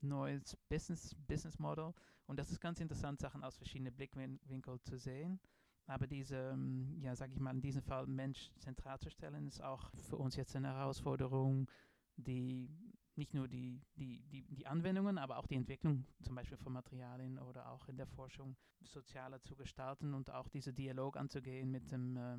neues 0.02 0.56
Business, 0.70 1.16
Business 1.28 1.60
Model. 1.60 1.94
Und 2.28 2.40
das 2.40 2.52
ist 2.52 2.60
ganz 2.60 2.80
interessant, 2.80 3.20
Sachen 3.20 3.44
aus 3.44 3.58
verschiedenen 3.58 3.94
Blickwinkeln 3.94 4.80
zu 4.84 4.98
sehen. 4.98 5.40
Aber 5.88 6.08
diese, 6.08 6.52
ähm, 6.54 6.98
ja, 7.00 7.16
sage 7.16 7.34
ich 7.34 7.40
mal, 7.40 7.52
in 7.54 7.62
diesem 7.62 7.84
Fall 7.84 8.08
Mensch 8.08 8.50
zentral 8.58 9.00
zu 9.00 9.10
stellen, 9.10 9.46
ist 9.48 9.62
auch 9.62 9.92
für 10.10 10.18
uns 10.18 10.36
jetzt 10.36 10.56
eine 10.56 10.70
Herausforderung, 10.70 11.70
die 12.18 12.70
nicht 13.18 13.34
nur 13.34 13.48
die, 13.48 13.82
die, 13.96 14.22
die, 14.24 14.44
die 14.44 14.68
Anwendungen, 14.68 15.18
aber 15.18 15.38
auch 15.38 15.48
die 15.48 15.56
Entwicklung 15.56 16.06
zum 16.22 16.36
Beispiel 16.36 16.58
von 16.58 16.74
Materialien 16.74 17.40
oder 17.40 17.70
auch 17.72 17.88
in 17.88 17.98
der 17.98 18.08
Forschung 18.08 18.56
sozialer 18.82 19.42
zu 19.42 19.56
gestalten 19.56 20.14
und 20.14 20.30
auch 20.30 20.50
diesen 20.50 20.76
Dialog 20.76 21.18
anzugehen 21.18 21.72
mit 21.72 21.92
dem, 21.92 22.18
äh, 22.18 22.38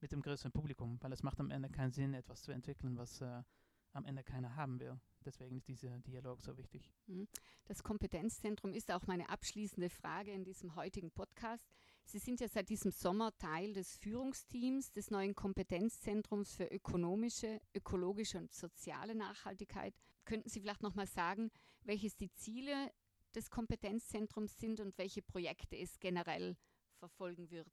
mit 0.00 0.12
dem 0.12 0.22
größeren 0.22 0.52
Publikum, 0.52 0.98
weil 1.00 1.12
es 1.12 1.22
macht 1.22 1.40
am 1.40 1.50
Ende 1.50 1.70
keinen 1.70 1.92
Sinn, 1.92 2.14
etwas 2.14 2.42
zu 2.42 2.52
entwickeln, 2.52 2.96
was 2.96 3.20
äh, 3.20 3.42
am 3.92 4.04
Ende 4.04 4.22
keiner 4.22 4.56
haben 4.56 4.80
will. 4.80 4.98
Deswegen 5.24 5.56
ist 5.56 5.68
dieser 5.68 5.98
Dialog 6.00 6.40
so 6.40 6.56
wichtig. 6.56 6.90
Mhm. 7.06 7.28
Das 7.66 7.82
Kompetenzzentrum 7.82 8.72
ist 8.72 8.90
auch 8.90 9.06
meine 9.06 9.28
abschließende 9.28 9.90
Frage 9.90 10.32
in 10.32 10.44
diesem 10.44 10.74
heutigen 10.74 11.10
Podcast. 11.10 11.68
Sie 12.10 12.18
sind 12.18 12.40
ja 12.40 12.48
seit 12.48 12.70
diesem 12.70 12.90
Sommer 12.90 13.36
Teil 13.36 13.74
des 13.74 13.98
Führungsteams 13.98 14.92
des 14.92 15.10
neuen 15.10 15.34
Kompetenzzentrums 15.34 16.54
für 16.54 16.64
ökonomische, 16.64 17.60
ökologische 17.74 18.38
und 18.38 18.50
soziale 18.50 19.14
Nachhaltigkeit. 19.14 19.94
Könnten 20.24 20.48
Sie 20.48 20.62
vielleicht 20.62 20.82
nochmal 20.82 21.06
sagen, 21.06 21.50
welches 21.82 22.16
die 22.16 22.32
Ziele 22.32 22.90
des 23.34 23.50
Kompetenzzentrums 23.50 24.58
sind 24.58 24.80
und 24.80 24.96
welche 24.96 25.20
Projekte 25.20 25.76
es 25.76 26.00
generell 26.00 26.56
verfolgen 26.96 27.50
wird? 27.50 27.68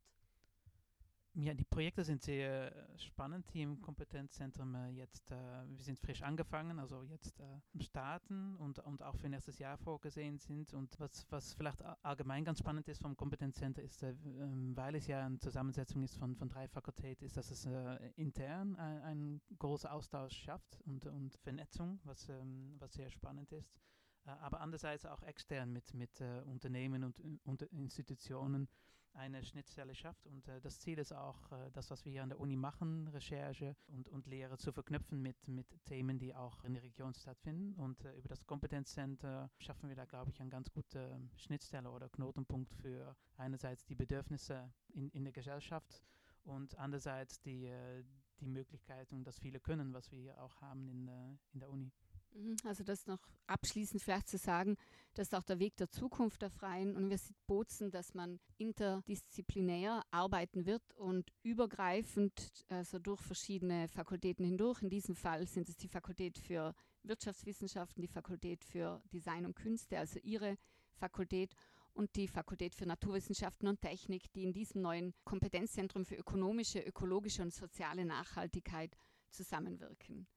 Ja, 1.38 1.54
die 1.54 1.66
Projekte 1.66 2.06
sind 2.06 2.22
sehr 2.22 2.74
äh, 2.74 2.98
spannend 2.98 3.46
hier 3.52 3.64
im 3.64 3.82
Kompetenzzentrum. 3.82 4.74
Äh, 4.74 4.92
jetzt, 4.92 5.32
äh, 5.32 5.36
wir 5.68 5.84
sind 5.84 6.00
frisch 6.00 6.22
angefangen, 6.22 6.80
also 6.80 7.04
jetzt 7.04 7.42
äh, 7.42 7.84
starten 7.84 8.56
und, 8.56 8.80
und 8.80 9.04
auch 9.04 9.18
für 9.18 9.28
nächstes 9.28 9.60
Jahr 9.60 9.78
vorgesehen 9.78 10.40
sind. 10.40 10.74
Und 10.74 10.98
was, 10.98 11.26
was 11.32 11.54
vielleicht 11.54 11.84
allgemein 12.04 12.46
ganz 12.46 12.60
spannend 12.60 12.88
ist 12.88 13.02
vom 13.02 13.18
Kompetenzzentrum 13.18 13.84
ist, 13.84 14.02
äh, 14.04 14.12
ähm, 14.12 14.78
weil 14.78 14.96
es 14.96 15.08
ja 15.08 15.26
eine 15.26 15.38
Zusammensetzung 15.38 16.04
ist 16.04 16.16
von, 16.16 16.38
von 16.38 16.48
drei 16.48 16.70
Fakultäten, 16.70 17.26
ist, 17.26 17.36
dass 17.36 17.52
es 17.52 17.66
äh, 17.66 17.98
intern 18.16 18.78
ein, 18.78 19.02
ein 19.02 19.42
großer 19.60 19.92
Austausch 19.92 20.38
schafft 20.38 20.80
und, 20.86 21.06
und 21.06 21.36
Vernetzung, 21.40 22.00
was, 22.06 22.30
ähm, 22.30 22.78
was 22.80 22.94
sehr 22.94 23.10
spannend 23.10 23.52
ist. 23.52 23.76
aber 24.24 24.62
andererseits 24.62 25.06
auch 25.06 25.22
extern 25.24 25.74
mit, 25.74 25.94
mit 25.94 26.22
Unternehmen 26.46 27.04
und, 27.04 27.22
und 27.44 27.62
Institutionen 27.74 28.70
eine 29.16 29.44
Schnittstelle 29.44 29.96
schafft. 29.96 30.26
Und 30.28 30.48
äh, 30.48 30.62
das 30.62 30.80
Ziel 30.80 31.00
ist 31.00 31.14
auch, 31.14 31.52
äh, 31.52 31.72
das, 31.74 31.90
was 31.92 32.06
wir 32.06 32.12
hier 32.12 32.24
an 32.24 32.30
der 32.30 32.40
Uni 32.40 32.56
machen, 32.56 33.08
Recherche 33.08 33.76
und, 33.88 34.10
und 34.10 34.28
Lehre 34.28 34.58
zu 34.58 34.72
verknüpfen 34.72 35.22
mit, 35.22 35.48
mit 35.48 35.68
Themen, 35.86 36.20
die 36.20 36.36
auch 36.36 36.64
in 36.64 36.74
der 36.74 36.84
Region 36.84 37.14
stattfinden. 37.14 37.74
Und 37.76 38.04
äh, 38.06 38.16
über 38.18 38.30
das 38.30 38.46
Kompetenzcenter 38.46 39.50
schaffen 39.58 39.90
wir 39.90 39.96
da, 39.96 40.06
glaube 40.06 40.32
ich, 40.32 40.40
eine 40.40 40.50
ganz 40.50 40.72
gute 40.72 41.20
Schnittstelle 41.38 41.90
oder 41.90 42.10
Knotenpunkt 42.10 42.74
für 42.74 43.16
einerseits 43.38 43.86
die 43.86 43.96
Bedürfnisse 43.96 44.72
in, 44.94 45.10
in 45.10 45.24
der 45.24 45.34
Gesellschaft 45.34 46.02
und 46.44 46.78
andererseits 46.78 47.42
die, 47.42 47.66
äh, 47.66 48.04
die 48.40 48.48
Möglichkeiten, 48.48 49.24
das 49.24 49.40
viele 49.40 49.60
können, 49.60 49.94
was 49.94 50.12
wir 50.12 50.20
hier 50.20 50.42
auch 50.42 50.62
haben 50.62 50.88
in, 50.90 51.08
äh, 51.08 51.38
in 51.54 51.60
der 51.60 51.70
Uni. 51.70 51.92
Mhm, 52.36 52.58
also 52.66 52.84
das 52.84 53.08
noch 53.08 53.20
abschließend 53.48 54.02
vielleicht 54.02 54.28
zu 54.28 54.38
sagen, 54.38 54.76
das 55.14 55.28
ist 55.28 55.36
auch 55.36 55.44
der 55.44 55.60
Weg 55.60 55.78
der 55.78 55.90
Zukunft 55.90 56.42
der 56.42 56.50
Freien 56.50 56.96
Universität 56.96 57.38
Bozen, 57.48 57.92
dass 57.92 58.14
man 58.14 58.40
interdisziplinär 58.58 60.04
arbeiten 60.12 60.66
wird 60.66 60.84
und 60.96 61.32
übergreifend, 61.44 62.66
also 62.68 63.00
durch 63.00 63.22
verschiedene 63.22 63.88
Fakultäten 63.88 64.46
hindurch. 64.46 64.82
In 64.82 64.90
diesem 64.90 65.16
Fall 65.16 65.48
sind 65.48 65.70
es 65.70 65.78
die 65.78 65.88
Fakultät 65.88 66.38
für 66.38 66.76
Wirtschaftswissenschaften, 67.04 68.02
die 68.02 68.10
Fakultät 68.10 68.66
für 68.66 69.02
Design 69.14 69.46
und 69.46 69.56
Künste, 69.56 69.98
also 69.98 70.20
Ihre 70.20 70.58
Fakultät 70.96 71.54
und 71.94 72.14
die 72.18 72.28
Fakultät 72.28 72.76
für 72.76 72.86
Naturwissenschaften 72.86 73.70
und 73.70 73.80
Technik, 73.80 74.34
die 74.34 74.44
in 74.44 74.52
diesem 74.52 74.82
neuen 74.82 75.14
Kompetenzzentrum 75.24 76.04
für 76.04 76.16
ökonomische, 76.16 76.80
ökologische 76.80 77.42
und 77.42 77.54
soziale 77.54 78.04
Nachhaltigkeit 78.04 78.98
zusammenwirken. 79.30 80.28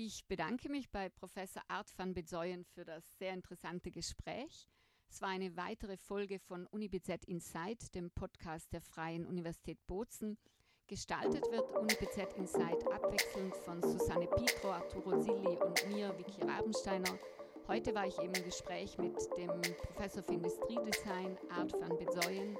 Ich 0.00 0.28
bedanke 0.28 0.68
mich 0.68 0.88
bei 0.92 1.08
Professor 1.08 1.60
Art 1.66 1.90
van 1.98 2.14
Bezoyen 2.14 2.64
für 2.64 2.84
das 2.84 3.18
sehr 3.18 3.34
interessante 3.34 3.90
Gespräch. 3.90 4.68
Es 5.10 5.20
war 5.20 5.30
eine 5.30 5.56
weitere 5.56 5.96
Folge 5.96 6.38
von 6.38 6.68
UniBZ 6.68 7.24
Insight, 7.26 7.92
dem 7.96 8.12
Podcast 8.12 8.72
der 8.72 8.80
Freien 8.80 9.26
Universität 9.26 9.84
Bozen. 9.88 10.38
Gestaltet 10.86 11.50
wird 11.50 11.76
UniBZ 11.76 12.32
Insight 12.36 12.86
abwechselnd 12.92 13.56
von 13.56 13.82
Susanne 13.82 14.28
Pietro, 14.28 14.70
Arturo 14.70 15.20
Zilli 15.20 15.58
und 15.58 15.88
mir, 15.88 16.16
Vicky 16.16 16.42
Rabensteiner. 16.42 17.18
Heute 17.66 17.92
war 17.92 18.06
ich 18.06 18.16
eben 18.20 18.34
im 18.34 18.44
Gespräch 18.44 18.96
mit 18.98 19.16
dem 19.36 19.60
Professor 19.78 20.22
für 20.22 20.34
Industriedesign 20.34 21.36
Art 21.50 21.72
van 21.72 21.98
Bezoyen 21.98 22.56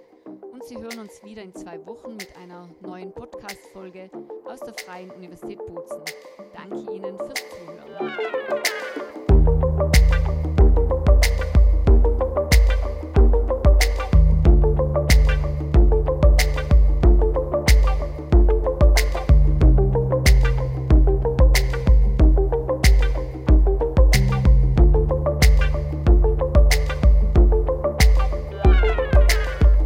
und 0.58 0.64
Sie 0.64 0.76
hören 0.76 0.98
uns 0.98 1.22
wieder 1.22 1.42
in 1.42 1.54
zwei 1.54 1.84
Wochen 1.86 2.16
mit 2.16 2.36
einer 2.36 2.68
neuen 2.80 3.12
Podcast-Folge 3.12 4.10
aus 4.44 4.58
der 4.60 4.74
Freien 4.74 5.10
Universität 5.10 5.64
Bozen. 5.64 6.02
Danke 6.52 6.92
Ihnen 6.92 7.16
fürs 7.16 7.34
Zuhören. 7.34 9.07